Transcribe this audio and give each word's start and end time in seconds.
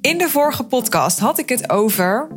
In 0.00 0.18
de 0.18 0.28
vorige 0.28 0.64
podcast 0.64 1.18
had 1.18 1.38
ik 1.38 1.48
het 1.48 1.70
over 1.70 2.28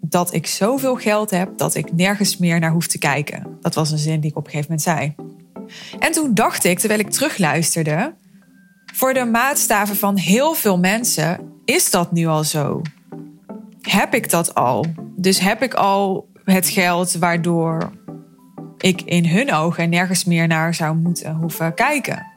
dat 0.00 0.34
ik 0.34 0.46
zoveel 0.46 0.96
geld 0.96 1.30
heb 1.30 1.58
dat 1.58 1.74
ik 1.74 1.92
nergens 1.92 2.36
meer 2.36 2.60
naar 2.60 2.70
hoef 2.70 2.86
te 2.86 2.98
kijken. 2.98 3.58
Dat 3.60 3.74
was 3.74 3.90
een 3.90 3.98
zin 3.98 4.20
die 4.20 4.30
ik 4.30 4.36
op 4.36 4.44
een 4.44 4.50
gegeven 4.50 4.70
moment 4.70 4.88
zei. 4.88 5.14
En 5.98 6.12
toen 6.12 6.34
dacht 6.34 6.64
ik, 6.64 6.78
terwijl 6.78 7.00
ik 7.00 7.10
terugluisterde, 7.10 8.14
voor 8.94 9.14
de 9.14 9.24
maatstaven 9.24 9.96
van 9.96 10.16
heel 10.16 10.54
veel 10.54 10.78
mensen 10.78 11.52
is 11.64 11.90
dat 11.90 12.12
nu 12.12 12.26
al 12.26 12.44
zo. 12.44 12.82
Heb 13.80 14.14
ik 14.14 14.30
dat 14.30 14.54
al? 14.54 14.86
Dus 15.16 15.38
heb 15.38 15.62
ik 15.62 15.74
al 15.74 16.28
het 16.44 16.68
geld 16.68 17.12
waardoor 17.12 17.92
ik 18.78 19.02
in 19.02 19.26
hun 19.26 19.52
ogen 19.52 19.90
nergens 19.90 20.24
meer 20.24 20.46
naar 20.46 20.74
zou 20.74 20.96
moeten 20.96 21.34
hoeven 21.34 21.74
kijken? 21.74 22.31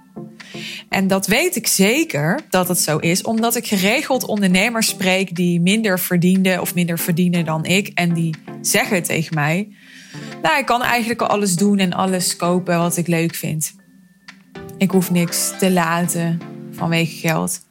En 0.90 1.08
dat 1.08 1.28
weet 1.28 1.56
ik 1.56 1.68
zeker 1.68 2.40
dat 2.50 2.68
het 2.68 2.80
zo 2.80 2.98
is, 2.98 3.22
omdat 3.22 3.56
ik 3.56 3.68
geregeld 3.68 4.24
ondernemers 4.24 4.88
spreek 4.88 5.36
die 5.36 5.62
minder 5.62 6.00
verdienden 6.00 6.62
of 6.62 6.76
minder 6.76 7.00
verdienen 7.00 7.46
dan 7.46 7.66
ik. 7.66 7.88
En 7.88 8.14
die 8.14 8.36
zeggen 8.62 9.04
tegen 9.04 9.36
mij: 9.36 9.68
Nou, 10.42 10.58
ik 10.58 10.66
kan 10.66 10.84
eigenlijk 10.84 11.22
al 11.22 11.28
alles 11.28 11.56
doen 11.56 11.78
en 11.78 11.94
alles 11.94 12.36
kopen 12.36 12.78
wat 12.78 12.98
ik 12.98 13.08
leuk 13.08 13.36
vind. 13.36 13.76
Ik 14.78 14.92
hoef 14.92 15.12
niks 15.12 15.52
te 15.60 15.72
laten 15.72 16.40
vanwege 16.72 17.16
geld. 17.16 17.64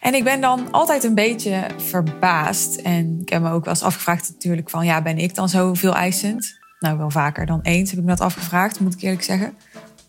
En 0.00 0.14
ik 0.14 0.24
ben 0.24 0.40
dan 0.40 0.70
altijd 0.70 1.04
een 1.04 1.14
beetje 1.14 1.66
verbaasd. 1.76 2.76
En 2.76 3.18
ik 3.20 3.28
heb 3.28 3.42
me 3.42 3.50
ook 3.50 3.64
wel 3.64 3.74
eens 3.74 3.82
afgevraagd 3.82 4.30
natuurlijk 4.32 4.70
van... 4.70 4.84
ja, 4.84 5.02
ben 5.02 5.18
ik 5.18 5.34
dan 5.34 5.48
zo 5.48 5.74
veel 5.74 5.94
eisend? 5.94 6.58
Nou, 6.78 6.98
wel 6.98 7.10
vaker 7.10 7.46
dan 7.46 7.60
eens 7.62 7.90
heb 7.90 7.98
ik 7.98 8.04
me 8.04 8.10
dat 8.10 8.20
afgevraagd, 8.20 8.80
moet 8.80 8.94
ik 8.94 9.02
eerlijk 9.02 9.22
zeggen. 9.22 9.54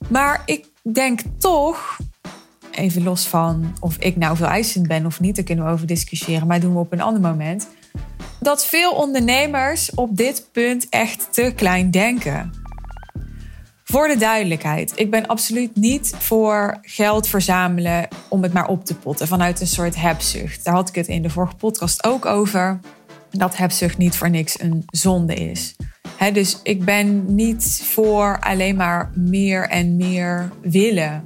Maar 0.07 0.41
ik 0.45 0.65
denk 0.93 1.19
toch, 1.37 1.97
even 2.71 3.03
los 3.03 3.27
van 3.27 3.75
of 3.79 3.97
ik 3.97 4.15
nou 4.15 4.35
veel 4.35 4.47
eisend 4.47 4.87
ben 4.87 5.05
of 5.05 5.19
niet, 5.19 5.35
daar 5.35 5.45
kunnen 5.45 5.65
we 5.65 5.71
over 5.71 5.87
discussiëren, 5.87 6.47
maar 6.47 6.59
doen 6.59 6.73
we 6.73 6.79
op 6.79 6.91
een 6.91 7.01
ander 7.01 7.21
moment. 7.21 7.67
Dat 8.39 8.65
veel 8.65 8.91
ondernemers 8.91 9.91
op 9.93 10.17
dit 10.17 10.49
punt 10.51 10.89
echt 10.89 11.27
te 11.33 11.53
klein 11.55 11.91
denken. 11.91 12.51
Voor 13.83 14.07
de 14.07 14.17
duidelijkheid, 14.17 14.99
ik 14.99 15.11
ben 15.11 15.27
absoluut 15.27 15.75
niet 15.75 16.15
voor 16.17 16.77
geld 16.81 17.27
verzamelen 17.27 18.07
om 18.29 18.43
het 18.43 18.53
maar 18.53 18.67
op 18.67 18.85
te 18.85 18.95
potten 18.95 19.27
vanuit 19.27 19.61
een 19.61 19.67
soort 19.67 19.95
hebzucht. 19.95 20.63
Daar 20.63 20.73
had 20.73 20.89
ik 20.89 20.95
het 20.95 21.07
in 21.07 21.21
de 21.21 21.29
vorige 21.29 21.55
podcast 21.55 22.03
ook 22.03 22.25
over. 22.25 22.79
Dat 23.29 23.57
hebzucht 23.57 23.97
niet 23.97 24.17
voor 24.17 24.29
niks 24.29 24.59
een 24.59 24.83
zonde 24.85 25.33
is 25.33 25.75
dus 26.33 26.59
ik 26.63 26.85
ben 26.85 27.35
niet 27.35 27.81
voor 27.83 28.39
alleen 28.39 28.75
maar 28.75 29.11
meer 29.15 29.69
en 29.69 29.95
meer 29.95 30.51
willen. 30.61 31.23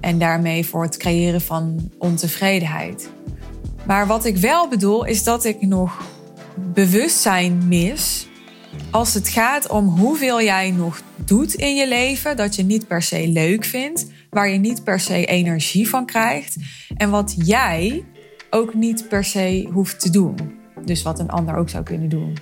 En 0.00 0.18
daarmee 0.18 0.66
voor 0.66 0.82
het 0.82 0.96
creëren 0.96 1.40
van 1.40 1.90
ontevredenheid. 1.98 3.10
Maar 3.86 4.06
wat 4.06 4.24
ik 4.24 4.36
wel 4.36 4.68
bedoel 4.68 5.04
is 5.04 5.24
dat 5.24 5.44
ik 5.44 5.60
nog 5.60 6.02
bewustzijn 6.74 7.68
mis 7.68 8.28
als 8.90 9.14
het 9.14 9.28
gaat 9.28 9.68
om 9.68 9.86
hoeveel 9.86 10.42
jij 10.42 10.70
nog 10.70 11.02
doet 11.24 11.54
in 11.54 11.74
je 11.74 11.88
leven, 11.88 12.36
dat 12.36 12.54
je 12.54 12.62
niet 12.62 12.86
per 12.86 13.02
se 13.02 13.28
leuk 13.28 13.64
vindt, 13.64 14.06
waar 14.30 14.48
je 14.48 14.58
niet 14.58 14.84
per 14.84 15.00
se 15.00 15.24
energie 15.24 15.88
van 15.88 16.06
krijgt 16.06 16.56
en 16.96 17.10
wat 17.10 17.34
jij 17.44 18.04
ook 18.50 18.74
niet 18.74 19.08
per 19.08 19.24
se 19.24 19.68
hoeft 19.72 20.00
te 20.00 20.10
doen. 20.10 20.36
Dus 20.84 21.02
wat 21.02 21.18
een 21.18 21.30
ander 21.30 21.56
ook 21.56 21.68
zou 21.68 21.84
kunnen 21.84 22.08
doen. 22.08 22.36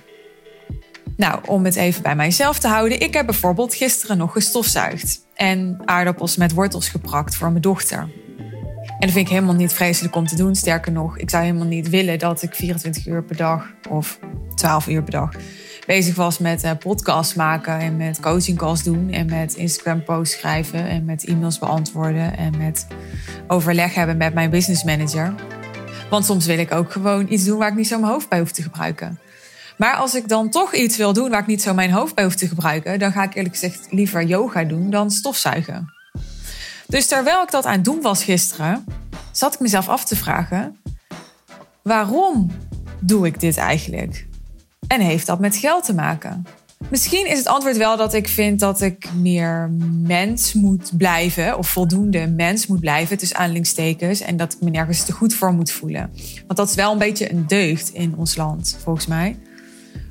Nou, 1.19 1.39
om 1.45 1.65
het 1.65 1.75
even 1.75 2.01
bij 2.01 2.15
mijzelf 2.15 2.59
te 2.59 2.67
houden. 2.67 2.99
Ik 2.99 3.13
heb 3.13 3.25
bijvoorbeeld 3.25 3.75
gisteren 3.75 4.17
nog 4.17 4.31
gestofzuigd. 4.31 5.19
En 5.35 5.81
aardappels 5.85 6.35
met 6.35 6.53
wortels 6.53 6.89
geprakt 6.89 7.35
voor 7.35 7.49
mijn 7.49 7.61
dochter. 7.61 7.99
En 7.99 8.99
dat 8.99 9.11
vind 9.11 9.25
ik 9.25 9.29
helemaal 9.29 9.55
niet 9.55 9.73
vreselijk 9.73 10.15
om 10.15 10.27
te 10.27 10.35
doen. 10.35 10.55
Sterker 10.55 10.91
nog, 10.91 11.17
ik 11.17 11.29
zou 11.29 11.43
helemaal 11.43 11.67
niet 11.67 11.89
willen 11.89 12.19
dat 12.19 12.41
ik 12.41 12.55
24 12.55 13.07
uur 13.07 13.23
per 13.23 13.35
dag 13.35 13.65
of 13.89 14.19
12 14.55 14.87
uur 14.87 15.03
per 15.03 15.11
dag 15.11 15.31
bezig 15.85 16.15
was 16.15 16.37
met 16.37 16.63
uh, 16.63 16.71
podcasts 16.79 17.33
maken 17.33 17.79
en 17.79 17.97
met 17.97 18.19
coaching 18.19 18.57
calls 18.57 18.83
doen 18.83 19.11
en 19.11 19.25
met 19.25 19.53
Instagram 19.53 20.03
posts 20.03 20.35
schrijven 20.37 20.87
en 20.87 21.05
met 21.05 21.25
e-mails 21.25 21.59
beantwoorden 21.59 22.37
en 22.37 22.57
met 22.57 22.87
overleg 23.47 23.93
hebben 23.93 24.17
met 24.17 24.33
mijn 24.33 24.49
business 24.49 24.83
manager. 24.83 25.33
Want 26.09 26.25
soms 26.25 26.45
wil 26.45 26.57
ik 26.57 26.71
ook 26.71 26.91
gewoon 26.91 27.25
iets 27.29 27.45
doen 27.45 27.57
waar 27.57 27.69
ik 27.69 27.75
niet 27.75 27.87
zo 27.87 27.99
mijn 27.99 28.11
hoofd 28.11 28.29
bij 28.29 28.39
hoef 28.39 28.51
te 28.51 28.61
gebruiken. 28.61 29.19
Maar 29.79 29.95
als 29.95 30.15
ik 30.15 30.27
dan 30.27 30.49
toch 30.49 30.73
iets 30.73 30.97
wil 30.97 31.13
doen 31.13 31.29
waar 31.29 31.39
ik 31.39 31.47
niet 31.47 31.61
zo 31.61 31.73
mijn 31.73 31.91
hoofd 31.91 32.15
bij 32.15 32.23
hoef 32.23 32.35
te 32.35 32.47
gebruiken, 32.47 32.99
dan 32.99 33.11
ga 33.11 33.23
ik 33.23 33.35
eerlijk 33.35 33.53
gezegd 33.53 33.87
liever 33.89 34.23
yoga 34.23 34.63
doen 34.63 34.89
dan 34.89 35.11
stofzuigen. 35.11 35.93
Dus 36.87 37.07
terwijl 37.07 37.43
ik 37.43 37.51
dat 37.51 37.65
aan 37.65 37.73
het 37.73 37.83
doen 37.83 38.01
was 38.01 38.23
gisteren, 38.23 38.85
zat 39.31 39.53
ik 39.53 39.59
mezelf 39.59 39.89
af 39.89 40.05
te 40.05 40.15
vragen: 40.15 40.77
waarom 41.81 42.51
doe 42.99 43.25
ik 43.25 43.39
dit 43.39 43.57
eigenlijk? 43.57 44.27
En 44.87 45.01
heeft 45.01 45.25
dat 45.25 45.39
met 45.39 45.55
geld 45.55 45.85
te 45.85 45.93
maken? 45.93 46.45
Misschien 46.89 47.27
is 47.27 47.37
het 47.37 47.47
antwoord 47.47 47.77
wel 47.77 47.97
dat 47.97 48.13
ik 48.13 48.27
vind 48.27 48.59
dat 48.59 48.81
ik 48.81 49.13
meer 49.13 49.71
mens 50.03 50.53
moet 50.53 50.97
blijven, 50.97 51.57
of 51.57 51.69
voldoende 51.69 52.27
mens 52.27 52.67
moet 52.67 52.79
blijven, 52.79 53.17
tussen 53.17 53.37
aanhalingstekens, 53.37 54.21
en 54.21 54.37
dat 54.37 54.53
ik 54.53 54.61
me 54.61 54.69
nergens 54.69 55.03
te 55.03 55.11
goed 55.11 55.33
voor 55.33 55.53
moet 55.53 55.71
voelen. 55.71 56.11
Want 56.35 56.55
dat 56.55 56.69
is 56.69 56.75
wel 56.75 56.91
een 56.91 56.97
beetje 56.97 57.31
een 57.31 57.47
deugd 57.47 57.89
in 57.89 58.13
ons 58.17 58.35
land, 58.35 58.77
volgens 58.83 59.07
mij 59.07 59.37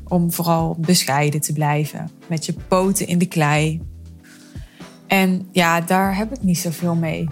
om 0.08 0.32
vooral 0.32 0.76
bescheiden 0.78 1.40
te 1.40 1.52
blijven. 1.52 2.10
Met 2.26 2.46
je 2.46 2.54
poten 2.68 3.06
in 3.06 3.18
de 3.18 3.28
klei. 3.28 3.82
En 5.06 5.48
ja, 5.52 5.80
daar 5.80 6.16
heb 6.16 6.32
ik 6.32 6.42
niet 6.42 6.58
zoveel 6.58 6.94
mee. 6.94 7.28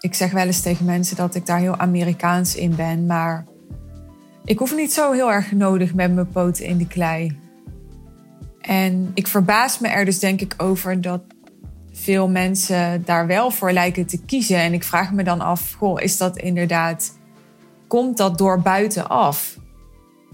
Ik 0.00 0.14
zeg 0.14 0.32
wel 0.32 0.46
eens 0.46 0.60
tegen 0.60 0.84
mensen 0.84 1.16
dat 1.16 1.34
ik 1.34 1.46
daar 1.46 1.58
heel 1.58 1.76
Amerikaans 1.76 2.54
in 2.54 2.74
ben, 2.76 3.06
maar 3.06 3.46
ik 4.44 4.58
hoef 4.58 4.74
niet 4.76 4.92
zo 4.92 5.12
heel 5.12 5.32
erg 5.32 5.52
nodig 5.52 5.94
met 5.94 6.14
mijn 6.14 6.28
poten 6.28 6.64
in 6.64 6.78
de 6.78 6.86
klei. 6.86 7.38
En 8.60 9.10
ik 9.14 9.26
verbaas 9.26 9.78
me 9.78 9.88
er 9.88 10.04
dus 10.04 10.18
denk 10.18 10.40
ik 10.40 10.54
over 10.56 11.00
dat 11.00 11.22
veel 11.92 12.28
mensen 12.28 13.02
daar 13.04 13.26
wel 13.26 13.50
voor 13.50 13.72
lijken 13.72 14.06
te 14.06 14.24
kiezen. 14.24 14.58
En 14.58 14.72
ik 14.72 14.84
vraag 14.84 15.12
me 15.12 15.22
dan 15.22 15.40
af, 15.40 15.72
goh, 15.72 16.02
is 16.02 16.16
dat 16.16 16.38
inderdaad, 16.38 17.18
komt 17.86 18.16
dat 18.16 18.38
door 18.38 18.62
buitenaf? 18.62 19.56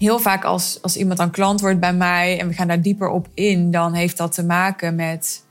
Heel 0.00 0.19
vaak 0.19 0.44
als, 0.44 0.83
als 0.83 0.97
iemand 0.97 1.19
dan 1.19 1.31
klant 1.31 1.61
wordt 1.61 1.81
bij 1.81 1.94
mij 1.94 2.41
en 2.41 2.49
we 2.49 2.55
gaan 2.55 2.69
daar 2.69 2.83
dieper 2.83 3.09
op 3.09 3.28
in, 3.34 3.71
dan 3.71 3.94
heeft 3.94 4.16
dat 4.16 4.33
te 4.33 4.44
maken 4.44 4.94
met, 4.94 5.44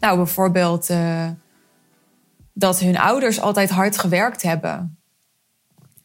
nou 0.00 0.16
bijvoorbeeld, 0.16 0.90
uh, 0.90 1.28
dat 2.52 2.80
hun 2.80 2.98
ouders 2.98 3.40
altijd 3.40 3.70
hard 3.70 3.98
gewerkt 3.98 4.42
hebben. 4.42 4.98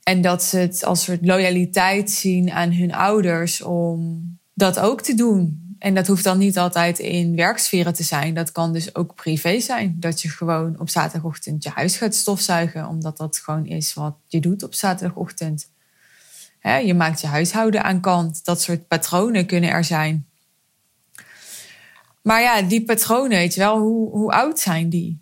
En 0.04 0.22
dat 0.22 0.44
ze 0.44 0.58
het 0.58 0.86
als 0.86 1.04
soort 1.04 1.26
loyaliteit 1.26 2.12
zien 2.12 2.52
aan 2.52 2.72
hun 2.72 2.94
ouders 2.94 3.62
om 3.62 4.24
dat 4.54 4.80
ook 4.80 5.02
te 5.02 5.16
doen. 5.16 5.76
En 5.80 5.94
dat 5.94 6.08
hoeft 6.08 6.24
dan 6.24 6.38
niet 6.38 6.58
altijd 6.58 7.00
in 7.00 7.36
werksferen 7.36 7.94
te 7.94 8.04
zijn. 8.04 8.34
Dat 8.34 8.52
kan 8.52 8.74
dus 8.74 8.96
ook 8.96 9.16
privé 9.16 9.60
zijn. 9.60 9.96
Dat 10.00 10.22
je 10.22 10.30
gewoon 10.30 10.80
op 10.80 10.90
zaterdagochtend 10.90 11.64
je 11.64 11.70
huis 11.70 11.98
gaat 11.98 12.16
stofzuigen, 12.16 12.88
omdat 12.88 13.18
dat 13.18 13.38
gewoon 13.38 13.66
is 13.66 13.94
wat 13.94 14.16
je 14.28 14.40
doet 14.40 14.64
op 14.64 14.74
zaterdagochtend 14.74 15.74
je 16.74 16.94
maakt 16.94 17.22
je 17.22 17.28
huishouden 17.28 17.84
aan 17.84 18.02
kant. 18.02 18.46
Dat 18.46 18.62
soort 18.62 18.88
patronen 18.88 19.46
kunnen 19.46 19.70
er 19.70 19.84
zijn. 19.84 20.28
Maar 22.22 22.42
ja, 22.42 22.62
die 22.62 22.84
patronen, 22.84 23.38
weet 23.38 23.54
je 23.54 23.60
wel, 23.60 23.80
hoe, 23.80 24.10
hoe 24.10 24.32
oud 24.32 24.60
zijn 24.60 24.90
die? 24.90 25.20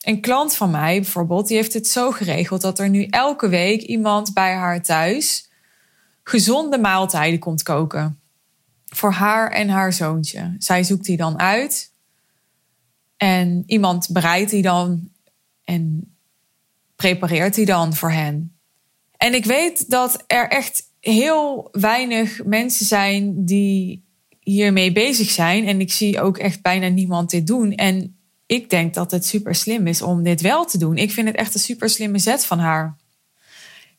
Een 0.00 0.20
klant 0.20 0.54
van 0.54 0.70
mij 0.70 1.00
bijvoorbeeld, 1.00 1.48
die 1.48 1.56
heeft 1.56 1.72
het 1.72 1.86
zo 1.86 2.10
geregeld 2.10 2.60
dat 2.60 2.78
er 2.78 2.88
nu 2.88 3.04
elke 3.04 3.48
week 3.48 3.82
iemand 3.82 4.34
bij 4.34 4.54
haar 4.54 4.82
thuis 4.82 5.48
gezonde 6.22 6.78
maaltijden 6.78 7.38
komt 7.38 7.62
koken. 7.62 8.20
Voor 8.86 9.12
haar 9.12 9.50
en 9.50 9.68
haar 9.68 9.92
zoontje. 9.92 10.54
Zij 10.58 10.84
zoekt 10.84 11.04
die 11.04 11.16
dan 11.16 11.38
uit. 11.38 11.90
En 13.16 13.62
iemand 13.66 14.08
bereidt 14.10 14.50
die 14.50 14.62
dan 14.62 15.08
en 15.64 16.14
prepareert 16.96 17.54
die 17.54 17.66
dan 17.66 17.94
voor 17.94 18.10
hen. 18.10 18.55
En 19.16 19.34
ik 19.34 19.44
weet 19.44 19.90
dat 19.90 20.24
er 20.26 20.48
echt 20.48 20.82
heel 21.00 21.68
weinig 21.72 22.44
mensen 22.44 22.86
zijn 22.86 23.44
die 23.44 24.04
hiermee 24.40 24.92
bezig 24.92 25.30
zijn. 25.30 25.66
En 25.66 25.80
ik 25.80 25.92
zie 25.92 26.20
ook 26.20 26.38
echt 26.38 26.62
bijna 26.62 26.88
niemand 26.88 27.30
dit 27.30 27.46
doen. 27.46 27.72
En 27.74 28.16
ik 28.46 28.70
denk 28.70 28.94
dat 28.94 29.10
het 29.10 29.26
super 29.26 29.54
slim 29.54 29.86
is 29.86 30.02
om 30.02 30.22
dit 30.22 30.40
wel 30.40 30.64
te 30.64 30.78
doen. 30.78 30.96
Ik 30.96 31.10
vind 31.10 31.26
het 31.26 31.36
echt 31.36 31.54
een 31.54 31.60
super 31.60 31.88
slimme 31.88 32.18
zet 32.18 32.44
van 32.44 32.58
haar. 32.58 32.96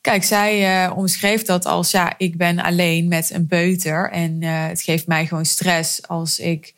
Kijk, 0.00 0.24
zij 0.24 0.84
uh, 0.86 0.96
omschreef 0.96 1.42
dat 1.42 1.66
als 1.66 1.90
ja, 1.90 2.14
ik 2.18 2.36
ben 2.36 2.58
alleen 2.58 3.08
met 3.08 3.30
een 3.30 3.46
peuter. 3.46 4.10
En 4.10 4.42
uh, 4.42 4.66
het 4.66 4.82
geeft 4.82 5.06
mij 5.06 5.26
gewoon 5.26 5.44
stress 5.44 6.08
als 6.08 6.38
ik 6.38 6.74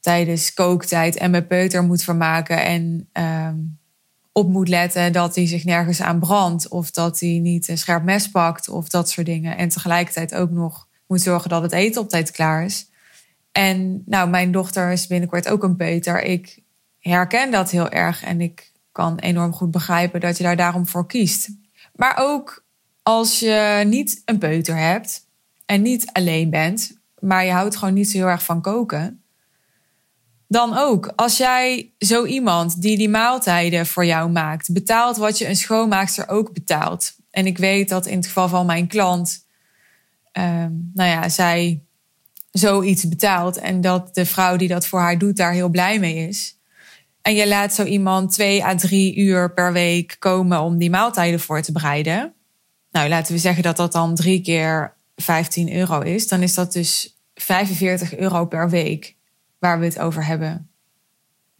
tijdens 0.00 0.54
kooktijd 0.54 1.16
en 1.16 1.30
mijn 1.30 1.46
peuter 1.46 1.82
moet 1.82 2.02
vermaken. 2.02 2.64
En 2.64 3.08
uh, 3.18 3.48
op 4.38 4.48
moet 4.48 4.68
letten 4.68 5.12
dat 5.12 5.34
hij 5.34 5.46
zich 5.46 5.64
nergens 5.64 6.00
aan 6.00 6.18
brandt. 6.18 6.68
Of 6.68 6.90
dat 6.90 7.20
hij 7.20 7.38
niet 7.38 7.68
een 7.68 7.78
scherp 7.78 8.02
mes 8.04 8.30
pakt 8.30 8.68
of 8.68 8.88
dat 8.88 9.10
soort 9.10 9.26
dingen. 9.26 9.56
En 9.56 9.68
tegelijkertijd 9.68 10.34
ook 10.34 10.50
nog 10.50 10.88
moet 11.06 11.20
zorgen 11.20 11.50
dat 11.50 11.62
het 11.62 11.72
eten 11.72 12.00
op 12.00 12.08
tijd 12.08 12.30
klaar 12.30 12.64
is. 12.64 12.90
En 13.52 14.02
nou, 14.06 14.28
mijn 14.28 14.52
dochter 14.52 14.92
is 14.92 15.06
binnenkort 15.06 15.48
ook 15.48 15.62
een 15.62 15.76
peuter. 15.76 16.22
Ik 16.22 16.62
herken 16.98 17.50
dat 17.50 17.70
heel 17.70 17.88
erg 17.88 18.24
en 18.24 18.40
ik 18.40 18.72
kan 18.92 19.18
enorm 19.18 19.52
goed 19.52 19.70
begrijpen 19.70 20.20
dat 20.20 20.36
je 20.36 20.42
daar 20.42 20.56
daarom 20.56 20.86
voor 20.86 21.06
kiest. 21.06 21.48
Maar 21.94 22.16
ook 22.18 22.64
als 23.02 23.38
je 23.38 23.82
niet 23.86 24.22
een 24.24 24.38
peuter 24.38 24.76
hebt 24.76 25.26
en 25.66 25.82
niet 25.82 26.12
alleen 26.12 26.50
bent, 26.50 26.98
maar 27.18 27.44
je 27.44 27.50
houdt 27.50 27.76
gewoon 27.76 27.94
niet 27.94 28.10
zo 28.10 28.16
heel 28.16 28.26
erg 28.26 28.44
van 28.44 28.60
koken, 28.60 29.22
dan 30.48 30.76
ook. 30.76 31.12
Als 31.16 31.36
jij 31.36 31.92
zo 31.98 32.24
iemand 32.24 32.82
die 32.82 32.96
die 32.96 33.08
maaltijden 33.08 33.86
voor 33.86 34.04
jou 34.04 34.30
maakt, 34.30 34.72
betaalt 34.72 35.16
wat 35.16 35.38
je 35.38 35.48
een 35.48 35.56
schoonmaakster 35.56 36.28
ook 36.28 36.52
betaalt. 36.52 37.16
En 37.30 37.46
ik 37.46 37.58
weet 37.58 37.88
dat 37.88 38.06
in 38.06 38.16
het 38.16 38.26
geval 38.26 38.48
van 38.48 38.66
mijn 38.66 38.86
klant, 38.86 39.46
ehm, 40.32 40.72
nou 40.94 41.10
ja, 41.10 41.28
zij 41.28 41.82
zoiets 42.50 43.08
betaalt 43.08 43.56
en 43.56 43.80
dat 43.80 44.14
de 44.14 44.26
vrouw 44.26 44.56
die 44.56 44.68
dat 44.68 44.86
voor 44.86 45.00
haar 45.00 45.18
doet 45.18 45.36
daar 45.36 45.52
heel 45.52 45.68
blij 45.68 45.98
mee 45.98 46.28
is. 46.28 46.56
En 47.22 47.34
je 47.34 47.48
laat 47.48 47.74
zo 47.74 47.84
iemand 47.84 48.32
twee 48.32 48.64
à 48.64 48.74
drie 48.74 49.16
uur 49.16 49.52
per 49.52 49.72
week 49.72 50.16
komen 50.18 50.60
om 50.60 50.78
die 50.78 50.90
maaltijden 50.90 51.40
voor 51.40 51.62
te 51.62 51.72
bereiden. 51.72 52.34
Nou, 52.90 53.08
laten 53.08 53.32
we 53.32 53.38
zeggen 53.38 53.62
dat 53.62 53.76
dat 53.76 53.92
dan 53.92 54.14
drie 54.14 54.40
keer 54.40 54.94
15 55.16 55.72
euro 55.72 56.00
is. 56.00 56.28
Dan 56.28 56.42
is 56.42 56.54
dat 56.54 56.72
dus 56.72 57.18
45 57.34 58.16
euro 58.16 58.44
per 58.44 58.70
week 58.70 59.16
waar 59.58 59.78
we 59.78 59.84
het 59.84 59.98
over 59.98 60.26
hebben. 60.26 60.70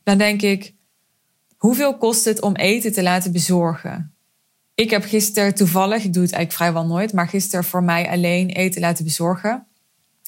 Dan 0.03 0.19
denk 0.19 0.43
ik, 0.43 0.75
hoeveel 1.57 1.99
kost 1.99 2.25
het 2.25 2.41
om 2.41 2.55
eten 2.55 2.93
te 2.93 3.03
laten 3.03 3.33
bezorgen? 3.33 4.13
Ik 4.75 4.91
heb 4.91 5.05
gisteren 5.05 5.55
toevallig, 5.55 6.05
ik 6.05 6.13
doe 6.13 6.23
het 6.23 6.33
eigenlijk 6.33 6.53
vrijwel 6.53 6.87
nooit, 6.87 7.13
maar 7.13 7.29
gisteren 7.29 7.65
voor 7.65 7.83
mij 7.83 8.11
alleen 8.11 8.49
eten 8.49 8.81
laten 8.81 9.05
bezorgen. 9.05 9.67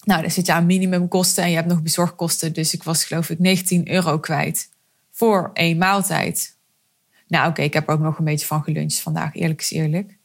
Nou, 0.04 0.22
dan 0.22 0.30
zit 0.30 0.46
je 0.46 0.52
aan 0.52 0.66
minimumkosten 0.66 1.42
en 1.42 1.50
je 1.50 1.56
hebt 1.56 1.68
nog 1.68 1.82
bezorgkosten. 1.82 2.52
Dus 2.52 2.74
ik 2.74 2.82
was 2.82 3.04
geloof 3.04 3.30
ik 3.30 3.38
19 3.38 3.90
euro 3.90 4.18
kwijt 4.18 4.68
voor 5.10 5.50
één 5.52 5.78
maaltijd. 5.78 6.56
Nou 7.26 7.48
oké, 7.48 7.62
ik 7.62 7.72
heb 7.72 7.88
ook 7.88 8.00
nog 8.00 8.18
een 8.18 8.24
beetje 8.24 8.46
van 8.46 8.62
geluncht 8.62 9.00
vandaag, 9.00 9.34
eerlijk 9.34 9.60
is 9.60 9.70
eerlijk. 9.70 10.18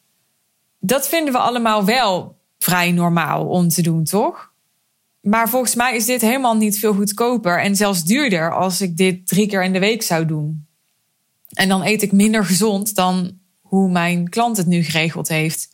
Dat 0.79 1.07
vinden 1.07 1.33
we 1.33 1.39
allemaal 1.39 1.85
wel 1.85 2.39
vrij 2.57 2.91
normaal 2.91 3.47
om 3.47 3.69
te 3.69 3.81
doen, 3.81 4.03
toch? 4.03 4.53
Maar 5.25 5.49
volgens 5.49 5.75
mij 5.75 5.95
is 5.95 6.05
dit 6.05 6.21
helemaal 6.21 6.55
niet 6.55 6.79
veel 6.79 6.93
goedkoper 6.93 7.61
en 7.61 7.75
zelfs 7.75 8.03
duurder 8.03 8.53
als 8.53 8.81
ik 8.81 8.97
dit 8.97 9.27
drie 9.27 9.47
keer 9.47 9.63
in 9.63 9.73
de 9.73 9.79
week 9.79 10.01
zou 10.01 10.25
doen. 10.25 10.65
En 11.53 11.69
dan 11.69 11.83
eet 11.83 12.01
ik 12.01 12.11
minder 12.11 12.45
gezond 12.45 12.95
dan 12.95 13.37
hoe 13.61 13.89
mijn 13.89 14.29
klant 14.29 14.57
het 14.57 14.65
nu 14.65 14.83
geregeld 14.83 15.27
heeft. 15.27 15.69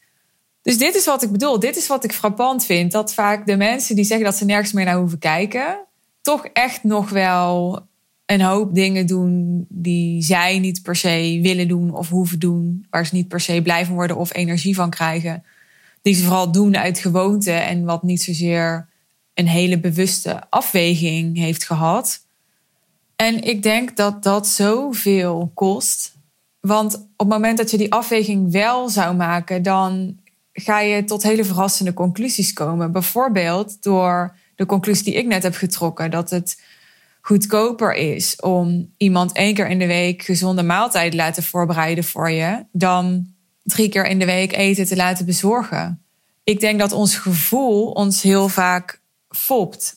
Dus 0.61 0.77
dit 0.77 0.95
is 0.95 1.05
wat 1.05 1.23
ik 1.23 1.31
bedoel. 1.31 1.59
Dit 1.59 1.75
is 1.75 1.87
wat 1.87 2.03
ik 2.03 2.11
frappant 2.11 2.65
vind. 2.65 2.91
Dat 2.91 3.13
vaak 3.13 3.45
de 3.45 3.57
mensen 3.57 3.95
die 3.95 4.05
zeggen 4.05 4.25
dat 4.25 4.35
ze 4.35 4.45
nergens 4.45 4.71
meer 4.71 4.85
naar 4.85 4.97
hoeven 4.97 5.19
kijken, 5.19 5.79
toch 6.21 6.45
echt 6.45 6.83
nog 6.83 7.09
wel 7.09 7.79
een 8.25 8.41
hoop 8.41 8.75
dingen 8.75 9.05
doen 9.05 9.65
die 9.69 10.23
zij 10.23 10.59
niet 10.59 10.81
per 10.81 10.95
se 10.95 11.39
willen 11.41 11.67
doen 11.67 11.95
of 11.95 12.09
hoeven 12.09 12.39
doen. 12.39 12.85
Waar 12.89 13.05
ze 13.05 13.15
niet 13.15 13.27
per 13.27 13.39
se 13.39 13.61
blij 13.61 13.85
van 13.85 13.95
worden 13.95 14.17
of 14.17 14.33
energie 14.33 14.75
van 14.75 14.89
krijgen. 14.89 15.43
Die 16.01 16.13
ze 16.13 16.23
vooral 16.23 16.51
doen 16.51 16.77
uit 16.77 16.99
gewoonte 16.99 17.51
en 17.51 17.83
wat 17.83 18.03
niet 18.03 18.21
zozeer 18.21 18.89
een 19.33 19.47
hele 19.47 19.79
bewuste 19.79 20.41
afweging 20.49 21.37
heeft 21.37 21.65
gehad. 21.65 22.25
En 23.15 23.43
ik 23.43 23.63
denk 23.63 23.97
dat 23.97 24.23
dat 24.23 24.47
zoveel 24.47 25.51
kost. 25.53 26.15
Want 26.59 26.95
op 26.95 27.03
het 27.17 27.27
moment 27.27 27.57
dat 27.57 27.71
je 27.71 27.77
die 27.77 27.91
afweging 27.91 28.51
wel 28.51 28.89
zou 28.89 29.15
maken, 29.15 29.63
dan 29.63 30.19
ga 30.53 30.79
je 30.79 31.03
tot 31.03 31.23
hele 31.23 31.43
verrassende 31.43 31.93
conclusies 31.93 32.53
komen. 32.53 32.91
Bijvoorbeeld 32.91 33.83
door 33.83 34.35
de 34.55 34.65
conclusie 34.65 35.03
die 35.03 35.13
ik 35.13 35.25
net 35.25 35.43
heb 35.43 35.55
getrokken: 35.55 36.11
dat 36.11 36.29
het 36.29 36.61
goedkoper 37.21 37.93
is 37.93 38.35
om 38.35 38.93
iemand 38.97 39.31
één 39.31 39.53
keer 39.53 39.69
in 39.69 39.79
de 39.79 39.87
week 39.87 40.21
gezonde 40.21 40.63
maaltijd 40.63 41.13
laten 41.13 41.43
voorbereiden 41.43 42.03
voor 42.03 42.31
je, 42.31 42.65
dan 42.71 43.27
drie 43.63 43.89
keer 43.89 44.05
in 44.05 44.19
de 44.19 44.25
week 44.25 44.51
eten 44.51 44.85
te 44.85 44.95
laten 44.95 45.25
bezorgen. 45.25 46.03
Ik 46.43 46.59
denk 46.59 46.79
dat 46.79 46.91
ons 46.91 47.15
gevoel 47.15 47.91
ons 47.91 48.21
heel 48.21 48.49
vaak 48.49 49.00
fopt. 49.31 49.95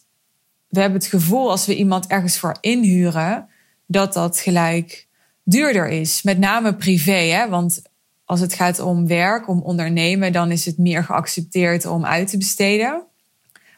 We 0.68 0.80
hebben 0.80 0.98
het 0.98 1.08
gevoel 1.08 1.50
als 1.50 1.66
we 1.66 1.76
iemand 1.76 2.06
ergens 2.06 2.38
voor 2.38 2.56
inhuren, 2.60 3.48
dat 3.86 4.12
dat 4.12 4.38
gelijk 4.38 5.08
duurder 5.42 5.88
is. 5.88 6.22
Met 6.22 6.38
name 6.38 6.74
privé, 6.76 7.12
hè? 7.12 7.48
want 7.48 7.82
als 8.24 8.40
het 8.40 8.54
gaat 8.54 8.78
om 8.78 9.06
werk, 9.06 9.48
om 9.48 9.62
ondernemen, 9.62 10.32
dan 10.32 10.50
is 10.50 10.64
het 10.64 10.78
meer 10.78 11.04
geaccepteerd 11.04 11.86
om 11.86 12.04
uit 12.04 12.28
te 12.28 12.38
besteden. 12.38 13.04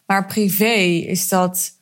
Maar 0.07 0.27
privé 0.27 0.75
is 1.09 1.29
dat 1.29 1.73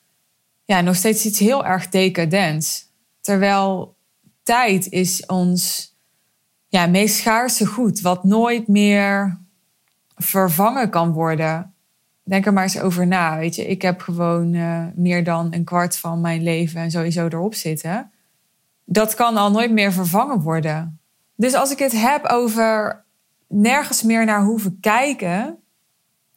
ja, 0.65 0.81
nog 0.81 0.97
steeds 0.97 1.25
iets 1.25 1.39
heel 1.39 1.65
erg 1.65 1.89
decadents. 1.89 2.89
Terwijl 3.21 3.97
tijd 4.43 4.89
is 4.89 5.27
ons 5.27 5.93
ja, 6.69 6.87
meest 6.87 7.17
schaarse 7.17 7.67
goed, 7.67 8.01
wat 8.01 8.25
nooit 8.25 8.69
meer 8.69 9.39
vervangen 10.17 10.91
kan 10.91 11.13
worden. 11.13 11.74
Denk 12.25 12.47
er 12.47 12.53
maar 12.53 12.63
eens 12.63 12.81
over 12.81 13.07
na. 13.07 13.39
Weet 13.39 13.55
je, 13.55 13.67
ik 13.67 13.83
heb 13.83 14.01
gewoon 14.01 14.53
uh, 14.53 14.85
meer 14.95 15.25
dan 15.25 15.55
een 15.55 15.65
kwart 15.65 15.97
van 15.97 16.21
mijn 16.21 16.43
leven 16.43 16.91
sowieso 16.91 17.25
erop 17.25 17.55
zitten. 17.55 18.11
Dat 18.85 19.15
kan 19.15 19.37
al 19.37 19.51
nooit 19.51 19.71
meer 19.73 19.93
vervangen 19.93 20.41
worden. 20.41 20.99
Dus 21.37 21.55
als 21.55 21.71
ik 21.71 21.79
het 21.79 21.93
heb 21.93 22.25
over 22.25 23.05
nergens 23.47 24.03
meer 24.03 24.25
naar 24.25 24.43
hoeven 24.43 24.79
kijken, 24.81 25.59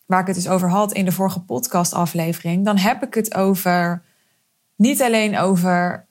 waar 0.05 0.21
ik 0.21 0.27
het 0.27 0.35
dus 0.35 0.49
over 0.49 0.69
had 0.69 0.93
in 0.93 1.05
de 1.05 1.11
vorige 1.11 1.39
podcastaflevering, 1.39 2.65
dan 2.65 2.77
heb 2.77 3.03
ik 3.03 3.13
het 3.13 3.35
over 3.35 4.03
niet 4.75 5.01
alleen 5.01 5.37
over, 5.37 6.05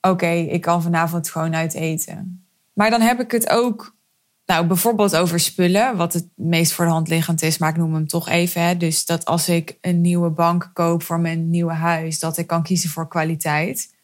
oké, 0.00 0.26
ik 0.26 0.60
kan 0.60 0.82
vanavond 0.82 1.30
gewoon 1.30 1.54
uit 1.54 1.74
eten. 1.74 2.46
Maar 2.72 2.90
dan 2.90 3.00
heb 3.00 3.20
ik 3.20 3.30
het 3.30 3.50
ook, 3.50 3.95
nou, 4.46 4.66
bijvoorbeeld 4.66 5.16
over 5.16 5.40
spullen, 5.40 5.96
wat 5.96 6.12
het 6.12 6.26
meest 6.34 6.72
voor 6.72 6.84
de 6.84 6.90
hand 6.90 7.08
liggend 7.08 7.42
is, 7.42 7.58
maar 7.58 7.70
ik 7.70 7.76
noem 7.76 7.94
hem 7.94 8.06
toch 8.06 8.28
even. 8.28 8.62
Hè. 8.62 8.76
Dus 8.76 9.04
dat 9.04 9.24
als 9.24 9.48
ik 9.48 9.78
een 9.80 10.00
nieuwe 10.00 10.30
bank 10.30 10.70
koop 10.72 11.02
voor 11.02 11.20
mijn 11.20 11.50
nieuwe 11.50 11.72
huis, 11.72 12.18
dat 12.18 12.38
ik 12.38 12.46
kan 12.46 12.62
kiezen 12.62 12.90
voor 12.90 13.08
kwaliteit. 13.08 13.94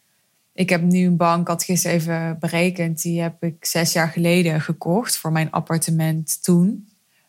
Ik 0.53 0.69
heb 0.69 0.81
nu 0.81 1.05
een 1.05 1.17
bank, 1.17 1.47
had 1.47 1.63
gisteren 1.63 1.97
even 1.97 2.37
berekend, 2.39 3.01
die 3.01 3.21
heb 3.21 3.43
ik 3.43 3.65
zes 3.65 3.93
jaar 3.93 4.09
geleden 4.09 4.61
gekocht 4.61 5.17
voor 5.17 5.31
mijn 5.31 5.51
appartement 5.51 6.43
toen. 6.43 6.87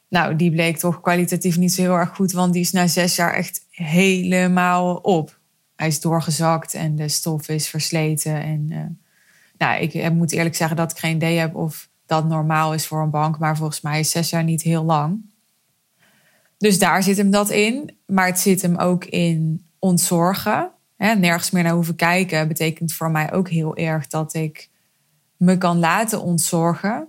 Nou, 0.08 0.36
die 0.36 0.50
bleek 0.50 0.76
toch 0.76 1.00
kwalitatief 1.00 1.58
niet 1.58 1.72
zo 1.72 1.82
heel 1.82 1.96
erg 1.96 2.14
goed, 2.14 2.32
want 2.32 2.52
die 2.52 2.62
is 2.62 2.72
na 2.72 2.86
zes 2.86 3.16
jaar 3.16 3.34
echt 3.34 3.66
helemaal 3.70 4.96
op 4.96 5.38
hij 5.76 5.86
is 5.86 6.00
doorgezakt 6.00 6.74
en 6.74 6.96
de 6.96 7.08
stof 7.08 7.48
is 7.48 7.68
versleten. 7.68 8.42
En 8.42 8.66
uh, 8.70 8.78
nou, 9.58 9.82
ik 9.82 10.12
moet 10.12 10.32
eerlijk 10.32 10.54
zeggen 10.54 10.76
dat 10.76 10.90
ik 10.90 10.98
geen 10.98 11.16
idee 11.16 11.38
heb 11.38 11.54
of 11.54 11.88
dat 12.06 12.28
normaal 12.28 12.74
is 12.74 12.86
voor 12.86 13.02
een 13.02 13.10
bank. 13.10 13.38
Maar 13.38 13.56
volgens 13.56 13.80
mij 13.80 14.00
is 14.00 14.10
zes 14.10 14.30
jaar 14.30 14.44
niet 14.44 14.62
heel 14.62 14.84
lang. 14.84 15.32
Dus 16.58 16.78
daar 16.78 17.02
zit 17.02 17.16
hem 17.16 17.30
dat 17.30 17.50
in. 17.50 17.96
Maar 18.06 18.26
het 18.26 18.40
zit 18.40 18.62
hem 18.62 18.76
ook 18.76 19.04
in 19.04 19.66
ontzorgen. 19.78 20.70
Hè, 20.96 21.14
nergens 21.14 21.50
meer 21.50 21.62
naar 21.62 21.72
hoeven 21.72 21.96
kijken 21.96 22.48
betekent 22.48 22.92
voor 22.92 23.10
mij 23.10 23.32
ook 23.32 23.48
heel 23.48 23.76
erg 23.76 24.06
dat 24.06 24.34
ik 24.34 24.70
me 25.36 25.58
kan 25.58 25.78
laten 25.78 26.22
ontzorgen. 26.22 27.08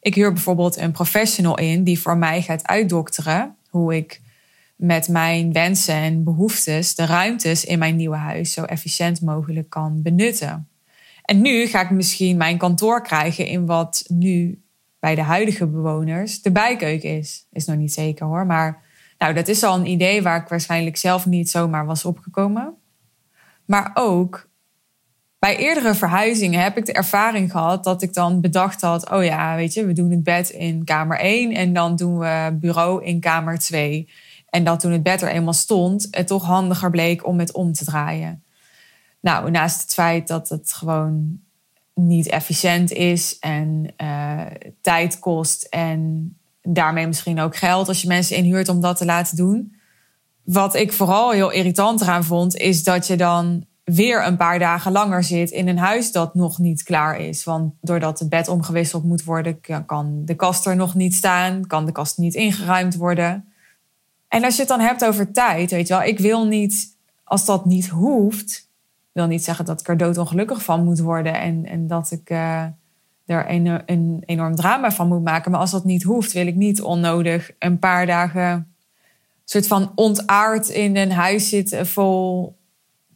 Ik 0.00 0.14
huur 0.14 0.32
bijvoorbeeld 0.32 0.76
een 0.76 0.92
professional 0.92 1.58
in 1.58 1.84
die 1.84 2.00
voor 2.00 2.16
mij 2.16 2.42
gaat 2.42 2.66
uitdokteren 2.66 3.56
hoe 3.68 3.96
ik 3.96 4.20
met 4.76 5.08
mijn 5.08 5.52
wensen 5.52 5.94
en 5.94 6.24
behoeftes 6.24 6.94
de 6.94 7.06
ruimtes 7.06 7.64
in 7.64 7.78
mijn 7.78 7.96
nieuwe 7.96 8.16
huis 8.16 8.52
zo 8.52 8.62
efficiënt 8.62 9.20
mogelijk 9.20 9.70
kan 9.70 10.02
benutten. 10.02 10.67
En 11.28 11.40
nu 11.40 11.66
ga 11.66 11.80
ik 11.80 11.90
misschien 11.90 12.36
mijn 12.36 12.58
kantoor 12.58 13.02
krijgen 13.02 13.46
in 13.46 13.66
wat 13.66 14.04
nu 14.06 14.62
bij 14.98 15.14
de 15.14 15.22
huidige 15.22 15.66
bewoners 15.66 16.42
de 16.42 16.52
bijkeuken 16.52 17.16
is. 17.16 17.46
Is 17.52 17.64
nog 17.64 17.76
niet 17.76 17.92
zeker 17.92 18.26
hoor, 18.26 18.46
maar 18.46 18.82
nou, 19.18 19.34
dat 19.34 19.48
is 19.48 19.62
al 19.62 19.78
een 19.78 19.86
idee 19.86 20.22
waar 20.22 20.40
ik 20.40 20.48
waarschijnlijk 20.48 20.96
zelf 20.96 21.26
niet 21.26 21.50
zomaar 21.50 21.86
was 21.86 22.04
opgekomen. 22.04 22.74
Maar 23.64 23.90
ook 23.94 24.48
bij 25.38 25.56
eerdere 25.56 25.94
verhuizingen 25.94 26.62
heb 26.62 26.76
ik 26.76 26.86
de 26.86 26.92
ervaring 26.92 27.50
gehad 27.50 27.84
dat 27.84 28.02
ik 28.02 28.14
dan 28.14 28.40
bedacht 28.40 28.80
had: 28.80 29.10
oh 29.10 29.24
ja, 29.24 29.56
weet 29.56 29.74
je, 29.74 29.86
we 29.86 29.92
doen 29.92 30.10
het 30.10 30.22
bed 30.22 30.48
in 30.48 30.84
kamer 30.84 31.18
1 31.18 31.52
en 31.52 31.72
dan 31.72 31.96
doen 31.96 32.18
we 32.18 32.56
bureau 32.60 33.04
in 33.04 33.20
kamer 33.20 33.58
2. 33.58 34.08
En 34.50 34.64
dat 34.64 34.80
toen 34.80 34.92
het 34.92 35.02
bed 35.02 35.22
er 35.22 35.28
eenmaal 35.28 35.52
stond, 35.52 36.08
het 36.10 36.26
toch 36.26 36.44
handiger 36.44 36.90
bleek 36.90 37.26
om 37.26 37.38
het 37.38 37.52
om 37.52 37.72
te 37.72 37.84
draaien. 37.84 38.42
Nou, 39.20 39.50
naast 39.50 39.82
het 39.82 39.94
feit 39.94 40.28
dat 40.28 40.48
het 40.48 40.72
gewoon 40.72 41.40
niet 41.94 42.26
efficiënt 42.26 42.92
is 42.92 43.38
en 43.38 43.94
uh, 44.02 44.40
tijd 44.80 45.18
kost 45.18 45.62
en 45.62 46.32
daarmee 46.62 47.06
misschien 47.06 47.40
ook 47.40 47.56
geld 47.56 47.88
als 47.88 48.02
je 48.02 48.08
mensen 48.08 48.36
inhuurt 48.36 48.68
om 48.68 48.80
dat 48.80 48.96
te 48.96 49.04
laten 49.04 49.36
doen. 49.36 49.76
Wat 50.42 50.74
ik 50.74 50.92
vooral 50.92 51.30
heel 51.30 51.50
irritant 51.50 52.00
eraan 52.00 52.24
vond, 52.24 52.56
is 52.56 52.84
dat 52.84 53.06
je 53.06 53.16
dan 53.16 53.66
weer 53.84 54.26
een 54.26 54.36
paar 54.36 54.58
dagen 54.58 54.92
langer 54.92 55.24
zit 55.24 55.50
in 55.50 55.68
een 55.68 55.78
huis 55.78 56.12
dat 56.12 56.34
nog 56.34 56.58
niet 56.58 56.82
klaar 56.82 57.20
is. 57.20 57.44
Want 57.44 57.72
doordat 57.80 58.18
het 58.18 58.28
bed 58.28 58.48
omgewisseld 58.48 59.04
moet 59.04 59.24
worden, 59.24 59.60
kan 59.86 60.22
de 60.24 60.34
kast 60.34 60.66
er 60.66 60.76
nog 60.76 60.94
niet 60.94 61.14
staan, 61.14 61.66
kan 61.66 61.86
de 61.86 61.92
kast 61.92 62.18
niet 62.18 62.34
ingeruimd 62.34 62.96
worden. 62.96 63.52
En 64.28 64.44
als 64.44 64.54
je 64.54 64.60
het 64.60 64.68
dan 64.68 64.80
hebt 64.80 65.04
over 65.04 65.32
tijd, 65.32 65.70
weet 65.70 65.88
je 65.88 65.94
wel, 65.94 66.02
ik 66.02 66.18
wil 66.18 66.46
niet, 66.46 66.96
als 67.24 67.44
dat 67.44 67.64
niet 67.64 67.88
hoeft, 67.88 68.67
wil 69.12 69.26
niet 69.26 69.44
zeggen 69.44 69.64
dat 69.64 69.80
ik 69.80 69.88
er 69.88 69.96
doodongelukkig 69.96 70.62
van 70.62 70.84
moet 70.84 71.00
worden 71.00 71.40
en, 71.40 71.66
en 71.66 71.86
dat 71.86 72.10
ik 72.10 72.30
uh, 72.30 72.62
er 73.26 73.50
een, 73.50 73.82
een 73.86 74.22
enorm 74.26 74.54
drama 74.54 74.90
van 74.90 75.08
moet 75.08 75.24
maken. 75.24 75.50
Maar 75.50 75.60
als 75.60 75.70
dat 75.70 75.84
niet 75.84 76.02
hoeft, 76.02 76.32
wil 76.32 76.46
ik 76.46 76.54
niet 76.54 76.82
onnodig 76.82 77.50
een 77.58 77.78
paar 77.78 78.06
dagen 78.06 78.72
soort 79.50 79.66
van 79.66 79.92
ontaard 79.94 80.68
in 80.68 80.96
een 80.96 81.12
huis 81.12 81.48
zitten 81.48 81.86
vol 81.86 82.56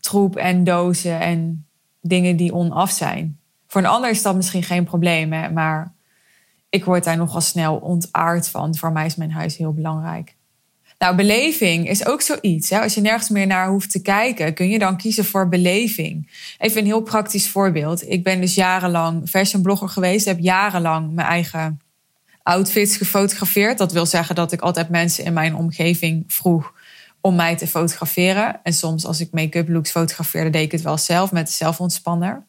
troep 0.01 0.37
en 0.37 0.65
dozen 0.65 1.21
en 1.21 1.67
dingen 2.01 2.37
die 2.37 2.55
onaf 2.55 2.91
zijn. 2.91 3.39
Voor 3.67 3.81
een 3.81 3.87
ander 3.87 4.11
is 4.11 4.23
dat 4.23 4.37
misschien 4.37 4.63
geen 4.63 4.85
probleem, 4.85 5.53
maar 5.53 5.95
ik 6.69 6.85
word 6.85 7.05
daar 7.05 7.17
nogal 7.17 7.41
snel 7.41 7.77
ontaard 7.77 8.49
van. 8.49 8.75
Voor 8.75 8.93
mij 8.93 9.07
is 9.07 9.17
mijn 9.17 9.33
huis 9.33 9.57
heel 9.57 9.73
belangrijk. 9.73 10.37
Nou, 11.03 11.17
beleving 11.17 11.89
is 11.89 12.07
ook 12.07 12.21
zoiets. 12.21 12.71
Hè? 12.71 12.81
Als 12.81 12.95
je 12.95 13.01
nergens 13.01 13.29
meer 13.29 13.47
naar 13.47 13.69
hoeft 13.69 13.91
te 13.91 14.03
kijken, 14.03 14.55
kun 14.55 14.69
je 14.69 14.79
dan 14.79 14.97
kiezen 14.97 15.25
voor 15.25 15.49
beleving. 15.49 16.31
Even 16.59 16.81
een 16.81 16.87
heel 16.87 17.03
praktisch 17.03 17.49
voorbeeld. 17.49 18.09
Ik 18.11 18.23
ben 18.23 18.41
dus 18.41 18.55
jarenlang 18.55 19.29
fashion 19.29 19.63
blogger 19.63 19.89
geweest. 19.89 20.25
Heb 20.25 20.39
jarenlang 20.39 21.13
mijn 21.13 21.27
eigen 21.27 21.81
outfits 22.43 22.97
gefotografeerd. 22.97 23.79
Dat 23.79 23.93
wil 23.93 24.07
zeggen 24.07 24.35
dat 24.35 24.53
ik 24.53 24.61
altijd 24.61 24.89
mensen 24.89 25.25
in 25.25 25.33
mijn 25.33 25.55
omgeving 25.55 26.25
vroeg 26.27 26.73
om 27.21 27.35
mij 27.35 27.57
te 27.57 27.67
fotograferen. 27.67 28.61
En 28.63 28.73
soms 28.73 29.07
als 29.07 29.21
ik 29.21 29.29
make-up 29.33 29.69
looks 29.69 29.91
fotografeerde, 29.91 30.51
deed 30.51 30.65
ik 30.65 30.73
het 30.73 30.83
wel 30.83 30.99
zelf 30.99 31.33
met 31.33 31.47
de 31.47 31.53
zelfontspanner. 31.53 32.45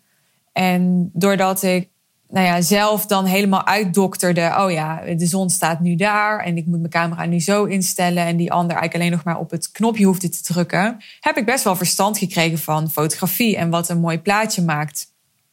En 0.52 1.10
doordat 1.14 1.64
ik 1.64 1.90
nou 2.34 2.46
ja, 2.46 2.62
zelf 2.62 3.06
dan 3.06 3.26
helemaal 3.26 3.66
uitdokterde. 3.66 4.54
Oh 4.58 4.72
ja, 4.72 5.02
de 5.18 5.26
zon 5.26 5.50
staat 5.50 5.80
nu 5.80 5.96
daar 5.96 6.40
en 6.40 6.58
ik 6.58 6.66
moet 6.66 6.80
mijn 6.80 6.92
camera 6.92 7.26
nu 7.26 7.40
zo 7.40 7.64
instellen. 7.64 8.26
En 8.26 8.38
die 8.38 8.52
ander 8.52 8.76
eigenlijk 8.76 8.96
alleen 8.96 9.12
nog 9.12 9.24
maar 9.24 9.40
op 9.40 9.52
het 9.52 9.72
knopje 9.72 10.06
hoefde 10.06 10.30
te 10.30 10.42
drukken. 10.42 10.98
Heb 11.20 11.38
ik 11.38 11.46
best 11.46 11.64
wel 11.64 11.76
verstand 11.76 12.18
gekregen 12.18 12.58
van 12.58 12.92
fotografie 12.92 13.58
en 13.58 13.70
wat 13.70 13.90
een 13.90 14.00
mooi 14.00 14.20
plaatje 14.20 14.62
maakt. 14.62 15.08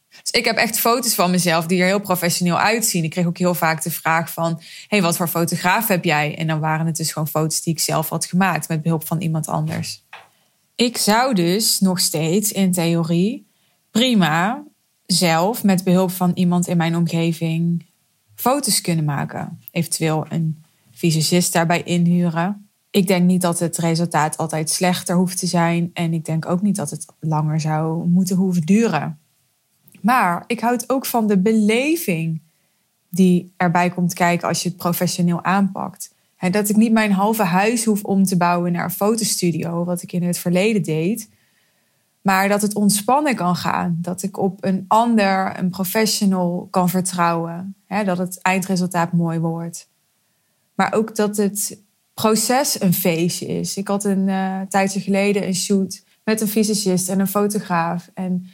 Dus 0.09 0.31
ik 0.31 0.45
heb 0.45 0.57
echt 0.57 0.79
foto's 0.79 1.13
van 1.13 1.31
mezelf 1.31 1.65
die 1.65 1.81
er 1.81 1.87
heel 1.87 1.99
professioneel 1.99 2.57
uitzien. 2.57 3.03
Ik 3.03 3.09
kreeg 3.09 3.25
ook 3.25 3.37
heel 3.37 3.55
vaak 3.55 3.83
de 3.83 3.91
vraag 3.91 4.33
van... 4.33 4.61
hey, 4.87 5.01
wat 5.01 5.17
voor 5.17 5.27
fotograaf 5.27 5.87
heb 5.87 6.03
jij? 6.03 6.37
En 6.37 6.47
dan 6.47 6.59
waren 6.59 6.85
het 6.85 6.95
dus 6.95 7.11
gewoon 7.11 7.27
foto's 7.27 7.61
die 7.61 7.73
ik 7.73 7.79
zelf 7.79 8.09
had 8.09 8.25
gemaakt... 8.25 8.67
met 8.67 8.81
behulp 8.81 9.07
van 9.07 9.21
iemand 9.21 9.47
anders. 9.47 10.03
Ik 10.75 10.97
zou 10.97 11.33
dus 11.33 11.79
nog 11.79 11.99
steeds 11.99 12.51
in 12.51 12.71
theorie 12.71 13.47
prima 13.91 14.63
zelf 15.11 15.63
met 15.63 15.83
behulp 15.83 16.11
van 16.11 16.31
iemand 16.33 16.67
in 16.67 16.77
mijn 16.77 16.95
omgeving 16.95 17.85
foto's 18.35 18.81
kunnen 18.81 19.05
maken. 19.05 19.59
Eventueel 19.71 20.25
een 20.29 20.63
visagist 20.91 21.53
daarbij 21.53 21.83
inhuren. 21.83 22.69
Ik 22.91 23.07
denk 23.07 23.25
niet 23.25 23.41
dat 23.41 23.59
het 23.59 23.77
resultaat 23.77 24.37
altijd 24.37 24.69
slechter 24.69 25.15
hoeft 25.15 25.39
te 25.39 25.47
zijn. 25.47 25.89
En 25.93 26.13
ik 26.13 26.25
denk 26.25 26.45
ook 26.45 26.61
niet 26.61 26.75
dat 26.75 26.89
het 26.89 27.05
langer 27.19 27.59
zou 27.59 28.07
moeten 28.07 28.35
hoeven 28.35 28.61
duren. 28.61 29.19
Maar 30.01 30.43
ik 30.47 30.59
houd 30.59 30.89
ook 30.89 31.05
van 31.05 31.27
de 31.27 31.37
beleving 31.39 32.41
die 33.09 33.53
erbij 33.57 33.89
komt 33.89 34.13
kijken 34.13 34.47
als 34.47 34.63
je 34.63 34.69
het 34.69 34.77
professioneel 34.77 35.43
aanpakt. 35.43 36.13
dat 36.51 36.69
ik 36.69 36.75
niet 36.75 36.91
mijn 36.91 37.11
halve 37.11 37.43
huis 37.43 37.85
hoef 37.85 38.03
om 38.03 38.23
te 38.23 38.37
bouwen 38.37 38.71
naar 38.71 38.83
een 38.83 38.91
fotostudio, 38.91 39.83
wat 39.83 40.01
ik 40.01 40.11
in 40.11 40.23
het 40.23 40.37
verleden 40.37 40.83
deed. 40.83 41.29
Maar 42.21 42.49
dat 42.49 42.61
het 42.61 42.75
ontspannen 42.75 43.35
kan 43.35 43.55
gaan. 43.55 43.97
Dat 44.01 44.23
ik 44.23 44.37
op 44.37 44.63
een 44.65 44.85
ander, 44.87 45.59
een 45.59 45.69
professional 45.69 46.67
kan 46.69 46.89
vertrouwen. 46.89 47.75
dat 47.87 48.17
het 48.17 48.41
eindresultaat 48.41 49.11
mooi 49.11 49.39
wordt. 49.39 49.89
Maar 50.75 50.93
ook 50.93 51.15
dat 51.15 51.37
het 51.37 51.81
proces 52.13 52.81
een 52.81 52.93
feestje 52.93 53.45
is. 53.45 53.77
Ik 53.77 53.87
had 53.87 54.03
een 54.03 54.27
uh, 54.27 54.61
tijdje 54.61 54.99
geleden 54.99 55.47
een 55.47 55.55
shoot 55.55 56.03
met 56.23 56.41
een 56.41 56.47
fysicist 56.47 57.09
en 57.09 57.19
een 57.19 57.27
fotograaf. 57.27 58.09
En 58.13 58.45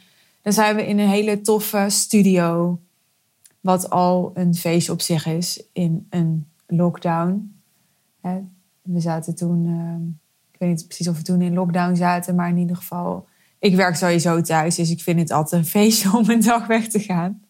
dan 0.42 0.52
zijn 0.52 0.76
we 0.76 0.86
in 0.86 0.98
een 0.98 1.08
hele 1.08 1.40
toffe 1.40 1.86
studio. 1.88 2.80
Wat 3.60 3.90
al 3.90 4.30
een 4.34 4.54
feestje 4.54 4.92
op 4.92 5.00
zich 5.00 5.26
is 5.26 5.62
in 5.72 6.06
een 6.10 6.46
lockdown. 6.66 7.60
We 8.82 9.00
zaten 9.00 9.34
toen, 9.34 9.64
uh, 9.66 10.14
ik 10.52 10.58
weet 10.58 10.68
niet 10.68 10.86
precies 10.86 11.08
of 11.08 11.16
we 11.16 11.22
toen 11.22 11.42
in 11.42 11.54
lockdown 11.54 11.94
zaten, 11.94 12.34
maar 12.34 12.48
in 12.48 12.56
ieder 12.56 12.76
geval 12.76 13.26
ik 13.58 13.76
werk 13.76 13.96
sowieso 13.96 14.40
thuis, 14.40 14.74
dus 14.74 14.90
ik 14.90 15.02
vind 15.02 15.18
het 15.18 15.30
altijd 15.30 15.62
een 15.62 15.68
feestje 15.80 16.16
om 16.16 16.30
een 16.30 16.42
dag 16.42 16.66
weg 16.66 16.88
te 16.88 17.00
gaan. 17.00 17.42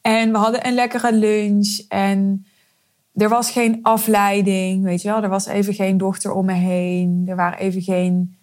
En 0.00 0.32
we 0.32 0.38
hadden 0.38 0.66
een 0.66 0.74
lekkere 0.74 1.12
lunch 1.12 1.80
en 1.88 2.46
er 3.14 3.28
was 3.28 3.50
geen 3.50 3.78
afleiding, 3.82 4.84
weet 4.84 5.02
je 5.02 5.08
wel. 5.08 5.22
Er 5.22 5.28
was 5.28 5.46
even 5.46 5.74
geen 5.74 5.96
dochter 5.96 6.32
om 6.32 6.44
me 6.44 6.52
heen. 6.52 7.24
Er 7.26 7.36
waren 7.36 7.58
even 7.58 7.82
geen 7.82 8.36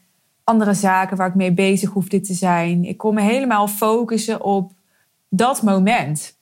andere 0.43 0.73
zaken 0.73 1.17
waar 1.17 1.27
ik 1.27 1.35
mee 1.35 1.53
bezig 1.53 1.89
hoefde 1.89 2.21
te 2.21 2.33
zijn. 2.33 2.83
Ik 2.83 2.97
kon 2.97 3.13
me 3.13 3.21
helemaal 3.21 3.67
focussen 3.67 4.43
op 4.43 4.71
dat 5.29 5.61
moment. 5.61 6.37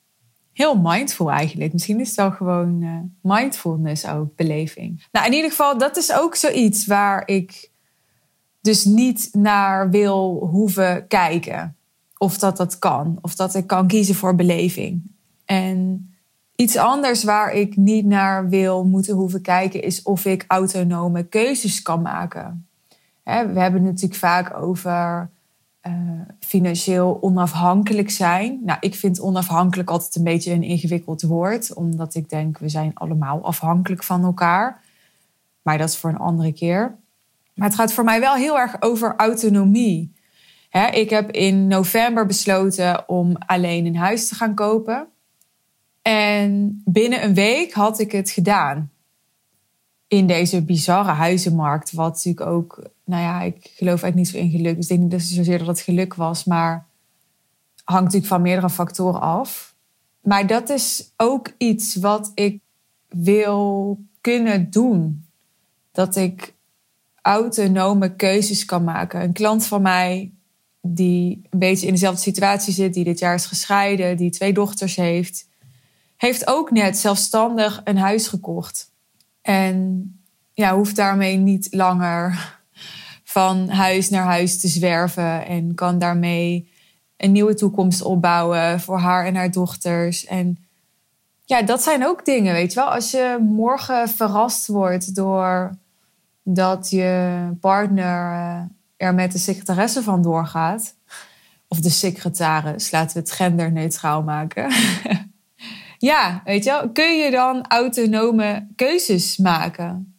Heel 0.54 0.80
mindful 0.80 1.32
eigenlijk. 1.32 1.74
Misschien 1.74 2.00
is 2.00 2.08
het 2.08 2.16
wel 2.16 2.32
gewoon 2.32 2.82
uh, 2.82 3.00
mindfulness 3.22 4.08
ook, 4.08 4.36
beleving. 4.36 5.06
Nou, 5.12 5.26
in 5.26 5.34
ieder 5.34 5.50
geval, 5.50 5.78
dat 5.78 5.98
is 5.98 6.14
ook 6.14 6.36
zoiets 6.36 6.86
waar 6.86 7.28
ik 7.28 7.72
dus 8.64 8.86
niet 8.86 9.30
naar 9.32 9.90
wil 9.90 10.48
hoeven 10.52 11.08
kijken. 11.08 11.76
Of 12.18 12.38
dat 12.38 12.58
dat 12.58 12.80
kan. 12.80 13.18
Of 13.22 13.36
dat 13.36 13.56
ik 13.56 13.68
kan 13.68 13.88
kiezen 13.88 14.16
voor 14.16 14.36
beleving. 14.36 15.02
En 15.46 16.10
iets 16.56 16.78
anders 16.78 17.24
waar 17.24 17.54
ik 17.54 17.76
niet 17.76 18.06
naar 18.06 18.50
wil 18.50 18.86
moeten 18.86 19.16
hoeven 19.16 19.42
kijken 19.42 19.82
is 19.82 20.02
of 20.02 20.26
ik 20.26 20.46
autonome 20.48 21.24
keuzes 21.24 21.82
kan 21.82 22.02
maken. 22.02 22.68
we 23.24 23.32
hebben 23.32 23.74
het 23.74 23.82
natuurlijk 23.84 24.16
vaak 24.16 24.58
over 24.58 25.30
uh, 25.88 25.94
financieel 26.40 27.18
onafhankelijk 27.22 28.10
zijn. 28.10 28.60
Nou, 28.64 28.78
ik 28.82 28.96
vind 28.96 29.22
onafhankelijk 29.22 29.90
altijd 29.90 30.16
een 30.16 30.24
beetje 30.24 30.54
een 30.54 30.64
ingewikkeld 30.64 31.22
woord, 31.22 31.74
omdat 31.74 32.16
ik 32.16 32.30
denk 32.30 32.58
we 32.58 32.70
zijn 32.70 32.92
allemaal 32.94 33.44
afhankelijk 33.44 34.04
van 34.04 34.24
elkaar. 34.24 34.82
Maar 35.62 35.78
dat 35.78 35.90
is 35.90 35.98
voor 35.98 36.10
een 36.10 36.18
andere 36.18 36.54
keer. 36.54 36.96
Maar 37.54 37.68
het 37.68 37.78
gaat 37.78 37.94
voor 37.94 38.04
mij 38.04 38.20
wel 38.20 38.34
heel 38.34 38.60
erg 38.60 38.82
over 38.82 39.14
autonomie. 39.18 40.14
ik 40.92 41.10
heb 41.10 41.32
in 41.32 41.68
november 41.68 42.26
besloten 42.26 43.10
om 43.10 43.36
alleen 43.46 43.86
een 43.86 43.96
huis 43.96 44.28
te 44.28 44.36
gaan 44.36 44.56
kopen. 44.56 45.08
En 46.02 46.82
binnen 46.86 47.24
een 47.24 47.34
week 47.34 47.74
had 47.74 48.00
ik 48.00 48.12
het 48.12 48.30
gedaan. 48.30 48.92
In 50.08 50.28
deze 50.28 50.64
bizarre 50.64 51.12
huizenmarkt. 51.12 51.92
Wat 51.92 52.14
natuurlijk 52.14 52.46
ook, 52.46 52.82
nou 53.06 53.22
ja, 53.22 53.42
ik 53.42 53.72
geloof 53.76 54.04
eigenlijk 54.04 54.16
niet 54.16 54.28
zo 54.28 54.38
in 54.38 54.50
geluk. 54.50 54.76
Dus 54.76 54.84
ik 54.84 54.90
denk 54.90 55.02
niet 55.02 55.12
dat 55.12 55.20
het 55.20 55.30
zozeer 55.30 55.58
dat 55.58 55.68
het 55.68 55.80
geluk 55.80 56.14
was. 56.14 56.44
Maar 56.44 56.86
hangt 57.84 58.04
natuurlijk 58.04 58.32
van 58.32 58.42
meerdere 58.42 58.70
factoren 58.70 59.22
af. 59.22 59.76
Maar 60.22 60.48
dat 60.48 60.70
is 60.70 61.12
ook 61.18 61.54
iets 61.58 61.96
wat 61.96 62.32
ik 62.34 62.60
wil 63.08 64.00
kunnen 64.22 64.70
doen. 64.70 65.26
Dat 65.92 66.16
ik 66.16 66.54
autonome 67.24 68.16
keuzes 68.16 68.66
kan 68.66 68.84
maken. 68.84 69.22
Een 69.22 69.34
klant 69.34 69.66
van 69.66 69.82
mij 69.82 70.32
die 70.82 71.42
een 71.50 71.60
beetje 71.60 71.86
in 71.88 71.94
dezelfde 71.94 72.22
situatie 72.22 72.74
zit, 72.74 72.94
die 72.94 73.04
dit 73.04 73.20
jaar 73.20 73.34
is 73.34 73.46
gescheiden, 73.46 74.18
die 74.18 74.32
twee 74.32 74.54
dochters 74.54 74.96
heeft, 74.96 75.48
heeft 76.18 76.48
ook 76.48 76.72
net 76.72 76.98
zelfstandig 76.98 77.82
een 77.84 77.98
huis 77.98 78.28
gekocht. 78.28 78.92
En 79.42 80.08
ja, 80.54 80.76
hoeft 80.76 80.96
daarmee 80.96 81.38
niet 81.38 81.68
langer 81.72 82.58
van 83.24 83.70
huis 83.70 84.10
naar 84.10 84.26
huis 84.26 84.60
te 84.60 84.68
zwerven 84.68 85.46
en 85.46 85.76
kan 85.76 86.00
daarmee 86.00 86.72
een 87.18 87.32
nieuwe 87.32 87.54
toekomst 87.54 88.02
opbouwen 88.02 88.80
voor 88.80 89.00
haar 89.00 89.26
en 89.26 89.36
haar 89.36 89.52
dochters. 89.52 90.26
En 90.26 90.58
ja, 91.46 91.62
dat 91.62 91.84
zijn 91.84 92.06
ook 92.06 92.26
dingen, 92.26 92.54
weet 92.54 92.74
je 92.74 92.80
wel. 92.80 92.90
Als 92.90 93.12
je 93.12 93.38
morgen 93.42 94.10
verrast 94.10 94.68
wordt 94.68 95.16
door 95.16 95.78
dat 96.44 96.90
je 96.90 97.40
partner 97.60 98.32
eh, 98.32 98.62
er 98.98 99.14
met 99.14 99.32
de 99.32 99.38
secretaresse 99.38 100.04
van 100.04 100.22
doorgaat. 100.22 100.96
Of 101.68 101.80
de 101.80 101.90
secretaris, 101.90 102.92
laten 102.92 103.14
we 103.14 103.20
het 103.20 103.32
genderneutraal 103.32 104.24
maken. 104.24 104.72
ja, 105.98 106.42
weet 106.46 106.64
je 106.64 106.70
wel, 106.70 106.90
kun 106.90 107.18
je 107.18 107.32
dan 107.32 107.68
autonome 107.68 108.68
keuzes 108.76 109.38
maken? 109.38 110.14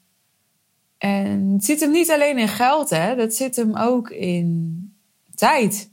En 0.99 1.53
het 1.53 1.65
zit 1.65 1.81
hem 1.81 1.91
niet 1.91 2.11
alleen 2.11 2.39
in 2.39 2.49
geld, 2.49 2.91
hè? 2.91 3.17
dat 3.17 3.35
zit 3.35 3.57
hem 3.57 3.77
ook 3.77 4.11
in 4.11 4.79
tijd. 5.35 5.91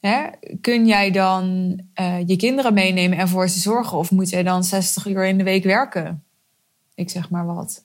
Hè? 0.00 0.26
Kun 0.60 0.86
jij 0.86 1.10
dan 1.10 1.78
uh, 2.00 2.26
je 2.26 2.36
kinderen 2.36 2.74
meenemen 2.74 3.18
en 3.18 3.28
voor 3.28 3.48
ze 3.48 3.58
zorgen? 3.58 3.98
Of 3.98 4.10
moet 4.10 4.30
jij 4.30 4.42
dan 4.42 4.64
60 4.64 5.06
uur 5.06 5.24
in 5.24 5.38
de 5.38 5.44
week 5.44 5.64
werken? 5.64 6.24
Ik 6.94 7.10
zeg 7.10 7.30
maar 7.30 7.46
wat. 7.46 7.83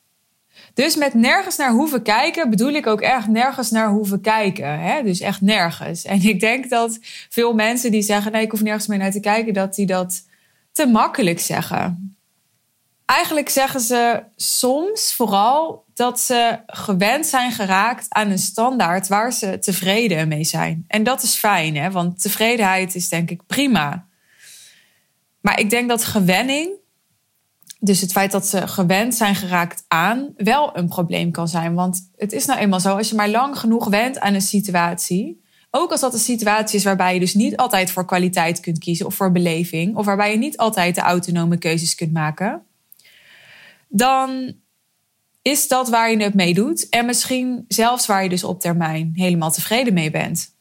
Dus 0.73 0.95
met 0.95 1.13
nergens 1.13 1.57
naar 1.57 1.71
hoeven 1.71 2.01
kijken 2.01 2.49
bedoel 2.49 2.73
ik 2.73 2.87
ook 2.87 3.01
echt 3.01 3.27
nergens 3.27 3.71
naar 3.71 3.89
hoeven 3.89 4.21
kijken. 4.21 4.79
Hè? 4.79 5.03
Dus 5.03 5.19
echt 5.19 5.41
nergens. 5.41 6.03
En 6.03 6.21
ik 6.21 6.39
denk 6.39 6.69
dat 6.69 6.99
veel 7.29 7.53
mensen 7.53 7.91
die 7.91 8.01
zeggen: 8.01 8.31
nee, 8.31 8.43
ik 8.43 8.51
hoef 8.51 8.61
nergens 8.61 8.87
meer 8.87 8.97
naar 8.97 9.11
te 9.11 9.19
kijken, 9.19 9.53
dat 9.53 9.75
die 9.75 9.85
dat 9.85 10.25
te 10.71 10.85
makkelijk 10.85 11.39
zeggen. 11.39 12.13
Eigenlijk 13.05 13.49
zeggen 13.49 13.79
ze 13.79 14.23
soms 14.35 15.13
vooral 15.13 15.85
dat 15.93 16.19
ze 16.19 16.59
gewend 16.65 17.25
zijn 17.25 17.51
geraakt 17.51 18.05
aan 18.09 18.29
een 18.29 18.39
standaard 18.39 19.07
waar 19.07 19.33
ze 19.33 19.59
tevreden 19.59 20.27
mee 20.27 20.43
zijn. 20.43 20.85
En 20.87 21.03
dat 21.03 21.23
is 21.23 21.35
fijn, 21.35 21.75
hè? 21.75 21.91
want 21.91 22.21
tevredenheid 22.21 22.95
is 22.95 23.09
denk 23.09 23.29
ik 23.29 23.45
prima. 23.47 24.07
Maar 25.41 25.59
ik 25.59 25.69
denk 25.69 25.89
dat 25.89 26.03
gewenning, 26.03 26.69
dus 27.79 28.01
het 28.01 28.11
feit 28.11 28.31
dat 28.31 28.47
ze 28.47 28.67
gewend 28.67 29.15
zijn 29.15 29.35
geraakt 29.35 29.83
aan, 29.87 30.33
wel 30.35 30.77
een 30.77 30.87
probleem 30.87 31.31
kan 31.31 31.47
zijn. 31.47 31.73
Want 31.73 32.09
het 32.17 32.31
is 32.31 32.45
nou 32.45 32.59
eenmaal 32.59 32.79
zo, 32.79 32.97
als 32.97 33.09
je 33.09 33.15
maar 33.15 33.29
lang 33.29 33.59
genoeg 33.59 33.87
went 33.87 34.19
aan 34.19 34.33
een 34.33 34.41
situatie, 34.41 35.41
ook 35.71 35.91
als 35.91 36.01
dat 36.01 36.13
een 36.13 36.19
situatie 36.19 36.77
is 36.77 36.83
waarbij 36.83 37.13
je 37.13 37.19
dus 37.19 37.33
niet 37.33 37.57
altijd 37.57 37.91
voor 37.91 38.05
kwaliteit 38.05 38.59
kunt 38.59 38.79
kiezen 38.79 39.05
of 39.05 39.15
voor 39.15 39.31
beleving, 39.31 39.95
of 39.95 40.05
waarbij 40.05 40.31
je 40.31 40.37
niet 40.37 40.57
altijd 40.57 40.95
de 40.95 41.01
autonome 41.01 41.57
keuzes 41.57 41.95
kunt 41.95 42.13
maken, 42.13 42.63
dan 43.87 44.53
is 45.41 45.67
dat 45.67 45.89
waar 45.89 46.11
je 46.11 46.23
het 46.23 46.33
mee 46.33 46.53
doet. 46.53 46.89
En 46.89 47.05
misschien 47.05 47.65
zelfs 47.67 48.05
waar 48.05 48.23
je 48.23 48.29
dus 48.29 48.43
op 48.43 48.59
termijn 48.59 49.11
helemaal 49.13 49.51
tevreden 49.51 49.93
mee 49.93 50.11
bent. 50.11 50.55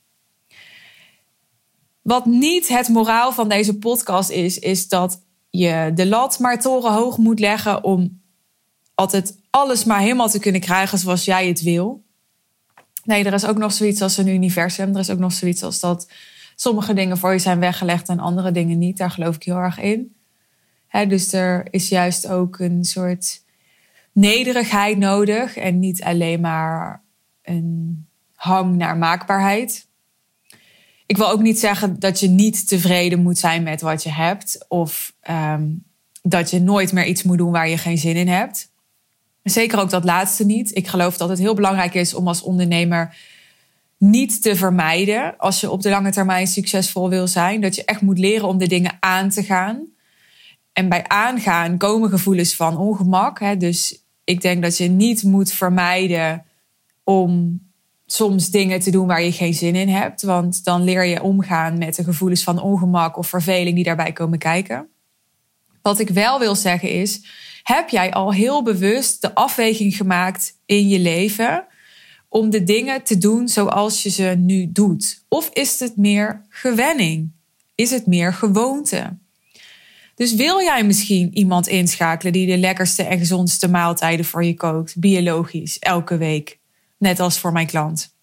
Wat 2.02 2.26
niet 2.26 2.68
het 2.68 2.88
moraal 2.88 3.32
van 3.32 3.48
deze 3.48 3.78
podcast 3.78 4.30
is, 4.30 4.58
is 4.58 4.88
dat 4.88 5.26
je 5.50 5.90
de 5.94 6.06
lat 6.06 6.38
maar 6.38 6.60
torenhoog 6.60 7.16
moet 7.16 7.40
leggen 7.40 7.84
om 7.84 8.20
altijd 8.94 9.38
alles 9.50 9.84
maar 9.84 10.00
helemaal 10.00 10.28
te 10.28 10.38
kunnen 10.38 10.60
krijgen 10.60 10.98
zoals 10.98 11.24
jij 11.24 11.48
het 11.48 11.62
wil. 11.62 12.04
Nee, 13.04 13.24
er 13.24 13.32
is 13.32 13.46
ook 13.46 13.58
nog 13.58 13.72
zoiets 13.72 14.02
als 14.02 14.16
een 14.16 14.28
universum. 14.28 14.94
Er 14.94 15.00
is 15.00 15.10
ook 15.10 15.18
nog 15.18 15.32
zoiets 15.32 15.62
als 15.62 15.80
dat 15.80 16.10
sommige 16.56 16.94
dingen 16.94 17.18
voor 17.18 17.32
je 17.32 17.38
zijn 17.38 17.58
weggelegd 17.58 18.08
en 18.08 18.18
andere 18.18 18.52
dingen 18.52 18.78
niet. 18.78 18.96
Daar 18.96 19.10
geloof 19.10 19.34
ik 19.34 19.42
heel 19.42 19.56
erg 19.56 19.78
in. 19.78 20.16
dus 21.08 21.32
er 21.32 21.66
is 21.70 21.88
juist 21.88 22.28
ook 22.28 22.58
een 22.58 22.84
soort 22.84 23.42
nederigheid 24.12 24.98
nodig 24.98 25.56
en 25.56 25.78
niet 25.78 26.02
alleen 26.02 26.40
maar 26.40 27.02
een 27.42 28.06
hang 28.34 28.76
naar 28.76 28.96
maakbaarheid. 28.96 29.87
Ik 31.08 31.16
wil 31.16 31.30
ook 31.30 31.42
niet 31.42 31.58
zeggen 31.58 31.98
dat 31.98 32.20
je 32.20 32.28
niet 32.28 32.68
tevreden 32.68 33.22
moet 33.22 33.38
zijn 33.38 33.62
met 33.62 33.80
wat 33.80 34.02
je 34.02 34.12
hebt 34.12 34.64
of 34.68 35.14
ehm, 35.20 35.66
dat 36.22 36.50
je 36.50 36.60
nooit 36.60 36.92
meer 36.92 37.06
iets 37.06 37.22
moet 37.22 37.38
doen 37.38 37.50
waar 37.50 37.68
je 37.68 37.78
geen 37.78 37.98
zin 37.98 38.16
in 38.16 38.28
hebt. 38.28 38.70
Zeker 39.42 39.78
ook 39.78 39.90
dat 39.90 40.04
laatste 40.04 40.44
niet. 40.44 40.76
Ik 40.76 40.88
geloof 40.88 41.16
dat 41.16 41.28
het 41.28 41.38
heel 41.38 41.54
belangrijk 41.54 41.94
is 41.94 42.14
om 42.14 42.28
als 42.28 42.42
ondernemer 42.42 43.16
niet 43.98 44.42
te 44.42 44.56
vermijden 44.56 45.38
als 45.38 45.60
je 45.60 45.70
op 45.70 45.82
de 45.82 45.88
lange 45.88 46.10
termijn 46.10 46.46
succesvol 46.46 47.08
wil 47.08 47.26
zijn. 47.26 47.60
Dat 47.60 47.74
je 47.74 47.84
echt 47.84 48.00
moet 48.00 48.18
leren 48.18 48.48
om 48.48 48.58
de 48.58 48.68
dingen 48.68 48.96
aan 49.00 49.28
te 49.28 49.42
gaan. 49.42 49.86
En 50.72 50.88
bij 50.88 51.04
aangaan 51.06 51.76
komen 51.76 52.10
gevoelens 52.10 52.54
van 52.56 52.76
ongemak. 52.76 53.40
Hè? 53.40 53.56
Dus 53.56 54.02
ik 54.24 54.40
denk 54.40 54.62
dat 54.62 54.76
je 54.76 54.88
niet 54.88 55.22
moet 55.22 55.52
vermijden 55.52 56.44
om 57.04 57.60
soms 58.10 58.50
dingen 58.50 58.80
te 58.80 58.90
doen 58.90 59.06
waar 59.06 59.22
je 59.22 59.32
geen 59.32 59.54
zin 59.54 59.74
in 59.74 59.88
hebt. 59.88 60.22
Want 60.22 60.64
dan 60.64 60.84
leer 60.84 61.04
je 61.04 61.22
omgaan 61.22 61.78
met 61.78 61.94
de 61.94 62.04
gevoelens 62.04 62.42
van 62.42 62.62
ongemak 62.62 63.16
of 63.16 63.28
verveling 63.28 63.74
die 63.74 63.84
daarbij 63.84 64.12
komen 64.12 64.38
kijken. 64.38 64.88
Wat 65.82 65.98
ik 65.98 66.08
wel 66.08 66.38
wil 66.38 66.54
zeggen 66.54 66.90
is, 66.90 67.20
heb 67.62 67.88
jij 67.88 68.12
al 68.12 68.32
heel 68.32 68.62
bewust 68.62 69.20
de 69.20 69.34
afweging 69.34 69.96
gemaakt 69.96 70.58
in 70.66 70.88
je 70.88 70.98
leven 70.98 71.66
om 72.28 72.50
de 72.50 72.62
dingen 72.62 73.02
te 73.02 73.18
doen 73.18 73.48
zoals 73.48 74.02
je 74.02 74.10
ze 74.10 74.34
nu 74.38 74.72
doet? 74.72 75.24
Of 75.28 75.48
is 75.52 75.80
het 75.80 75.96
meer 75.96 76.46
gewenning? 76.48 77.30
Is 77.74 77.90
het 77.90 78.06
meer 78.06 78.34
gewoonte? 78.34 79.16
Dus 80.14 80.34
wil 80.34 80.60
jij 80.60 80.84
misschien 80.84 81.36
iemand 81.38 81.66
inschakelen 81.66 82.32
die 82.32 82.46
de 82.46 82.58
lekkerste 82.58 83.02
en 83.02 83.18
gezondste 83.18 83.68
maaltijden 83.68 84.24
voor 84.24 84.44
je 84.44 84.54
kookt, 84.54 84.98
biologisch, 84.98 85.78
elke 85.78 86.16
week, 86.16 86.58
net 86.98 87.20
als 87.20 87.38
voor 87.38 87.52
mijn 87.52 87.66
klant? 87.66 88.16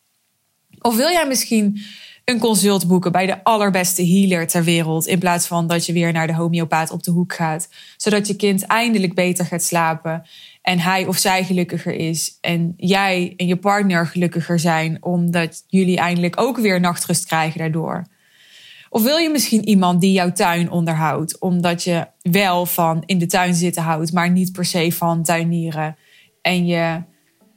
Of 0.79 0.95
wil 0.95 1.09
jij 1.09 1.27
misschien 1.27 1.81
een 2.25 2.39
consult 2.39 2.87
boeken 2.87 3.11
bij 3.11 3.25
de 3.25 3.43
allerbeste 3.43 4.07
healer 4.07 4.47
ter 4.47 4.63
wereld, 4.63 5.07
in 5.07 5.19
plaats 5.19 5.47
van 5.47 5.67
dat 5.67 5.85
je 5.85 5.93
weer 5.93 6.11
naar 6.11 6.27
de 6.27 6.33
homeopaat 6.33 6.91
op 6.91 7.03
de 7.03 7.11
hoek 7.11 7.33
gaat, 7.33 7.69
zodat 7.97 8.27
je 8.27 8.35
kind 8.35 8.65
eindelijk 8.65 9.13
beter 9.13 9.45
gaat 9.45 9.63
slapen 9.63 10.23
en 10.61 10.79
hij 10.79 11.05
of 11.05 11.17
zij 11.17 11.43
gelukkiger 11.43 11.93
is 11.93 12.37
en 12.41 12.73
jij 12.77 13.33
en 13.37 13.47
je 13.47 13.55
partner 13.55 14.07
gelukkiger 14.07 14.59
zijn, 14.59 15.03
omdat 15.03 15.63
jullie 15.67 15.97
eindelijk 15.97 16.41
ook 16.41 16.57
weer 16.57 16.79
nachtrust 16.79 17.25
krijgen 17.25 17.59
daardoor? 17.59 18.05
Of 18.89 19.03
wil 19.03 19.17
je 19.17 19.29
misschien 19.29 19.67
iemand 19.67 20.01
die 20.01 20.11
jouw 20.11 20.31
tuin 20.31 20.71
onderhoudt, 20.71 21.39
omdat 21.39 21.83
je 21.83 22.07
wel 22.21 22.65
van 22.65 23.03
in 23.05 23.17
de 23.17 23.25
tuin 23.25 23.53
zitten 23.53 23.83
houdt, 23.83 24.13
maar 24.13 24.31
niet 24.31 24.51
per 24.51 24.65
se 24.65 24.91
van 24.91 25.23
tuinieren? 25.23 25.97
En 26.41 26.65
je 26.65 27.03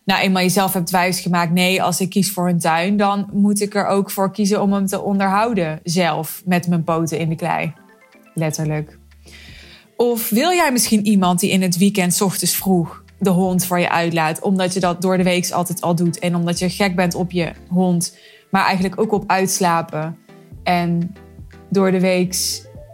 nou 0.08 0.20
eenmaal 0.20 0.42
jezelf 0.42 0.72
hebt 0.72 0.90
wijsgemaakt, 0.90 1.52
nee, 1.52 1.82
als 1.82 2.00
ik 2.00 2.10
kies 2.10 2.32
voor 2.32 2.48
een 2.48 2.58
tuin, 2.58 2.96
dan 2.96 3.28
moet 3.32 3.60
ik 3.60 3.74
er 3.74 3.86
ook 3.86 4.10
voor 4.10 4.32
kiezen 4.32 4.62
om 4.62 4.72
hem 4.72 4.86
te 4.86 5.00
onderhouden 5.00 5.80
zelf 5.82 6.42
met 6.44 6.68
mijn 6.68 6.84
poten 6.84 7.18
in 7.18 7.28
de 7.28 7.34
klei. 7.34 7.72
Letterlijk. 8.34 8.98
Of 9.96 10.28
wil 10.30 10.50
jij 10.50 10.72
misschien 10.72 11.06
iemand 11.06 11.40
die 11.40 11.50
in 11.50 11.62
het 11.62 11.76
weekend 11.76 12.20
ochtends 12.20 12.56
vroeg 12.56 13.02
de 13.18 13.30
hond 13.30 13.66
voor 13.66 13.78
je 13.78 13.90
uitlaat, 13.90 14.40
omdat 14.40 14.74
je 14.74 14.80
dat 14.80 15.02
door 15.02 15.16
de 15.16 15.22
week 15.22 15.50
altijd 15.50 15.80
al 15.80 15.94
doet 15.94 16.18
en 16.18 16.34
omdat 16.34 16.58
je 16.58 16.70
gek 16.70 16.96
bent 16.96 17.14
op 17.14 17.30
je 17.30 17.52
hond, 17.68 18.16
maar 18.50 18.64
eigenlijk 18.64 19.00
ook 19.00 19.12
op 19.12 19.24
uitslapen 19.26 20.18
en 20.62 21.14
door 21.68 21.90
de 21.90 22.00
week 22.00 22.36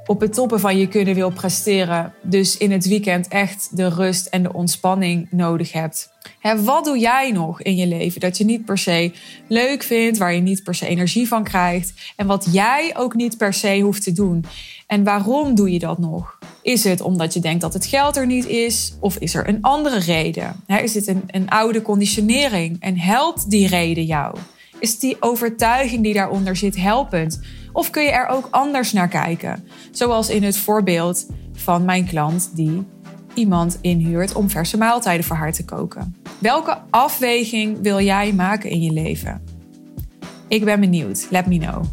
op 0.06 0.20
het 0.20 0.32
toppen 0.34 0.60
van 0.60 0.78
je 0.78 0.88
kunnen 0.88 1.14
wil 1.14 1.30
presteren. 1.30 2.14
Dus 2.22 2.56
in 2.56 2.72
het 2.72 2.86
weekend 2.86 3.28
echt 3.28 3.76
de 3.76 3.88
rust 3.88 4.26
en 4.26 4.42
de 4.42 4.52
ontspanning 4.52 5.28
nodig 5.30 5.72
hebt. 5.72 6.12
Hè, 6.44 6.62
wat 6.62 6.84
doe 6.84 6.98
jij 6.98 7.30
nog 7.30 7.62
in 7.62 7.76
je 7.76 7.86
leven 7.86 8.20
dat 8.20 8.38
je 8.38 8.44
niet 8.44 8.64
per 8.64 8.78
se 8.78 9.12
leuk 9.46 9.82
vindt, 9.82 10.18
waar 10.18 10.34
je 10.34 10.40
niet 10.40 10.62
per 10.62 10.74
se 10.74 10.86
energie 10.86 11.28
van 11.28 11.44
krijgt 11.44 11.92
en 12.16 12.26
wat 12.26 12.48
jij 12.50 12.94
ook 12.96 13.14
niet 13.14 13.36
per 13.36 13.54
se 13.54 13.80
hoeft 13.80 14.02
te 14.02 14.12
doen? 14.12 14.44
En 14.86 15.04
waarom 15.04 15.54
doe 15.54 15.72
je 15.72 15.78
dat 15.78 15.98
nog? 15.98 16.38
Is 16.62 16.84
het 16.84 17.00
omdat 17.00 17.34
je 17.34 17.40
denkt 17.40 17.60
dat 17.60 17.72
het 17.72 17.86
geld 17.86 18.16
er 18.16 18.26
niet 18.26 18.46
is? 18.46 18.94
Of 19.00 19.16
is 19.16 19.34
er 19.34 19.48
een 19.48 19.62
andere 19.62 19.98
reden? 19.98 20.64
Is 20.66 20.92
dit 20.92 21.06
een, 21.06 21.22
een 21.26 21.48
oude 21.48 21.82
conditionering 21.82 22.76
en 22.80 22.98
helpt 22.98 23.50
die 23.50 23.68
reden 23.68 24.04
jou? 24.04 24.36
Is 24.78 24.98
die 24.98 25.16
overtuiging 25.20 26.02
die 26.02 26.14
daaronder 26.14 26.56
zit 26.56 26.76
helpend? 26.76 27.40
Of 27.72 27.90
kun 27.90 28.02
je 28.02 28.10
er 28.10 28.26
ook 28.26 28.48
anders 28.50 28.92
naar 28.92 29.08
kijken? 29.08 29.68
Zoals 29.90 30.28
in 30.28 30.42
het 30.42 30.56
voorbeeld 30.56 31.26
van 31.52 31.84
mijn 31.84 32.06
klant 32.06 32.50
die 32.54 32.84
iemand 33.34 33.78
inhuurt 33.80 34.34
om 34.34 34.50
verse 34.50 34.76
maaltijden 34.76 35.24
voor 35.24 35.36
haar 35.36 35.52
te 35.52 35.64
koken. 35.64 36.16
Welke 36.38 36.78
afweging 36.90 37.78
wil 37.82 38.00
jij 38.00 38.32
maken 38.32 38.70
in 38.70 38.82
je 38.82 38.92
leven? 38.92 39.42
Ik 40.48 40.64
ben 40.64 40.80
benieuwd. 40.80 41.26
Let 41.30 41.46
me 41.46 41.58
know. 41.58 41.84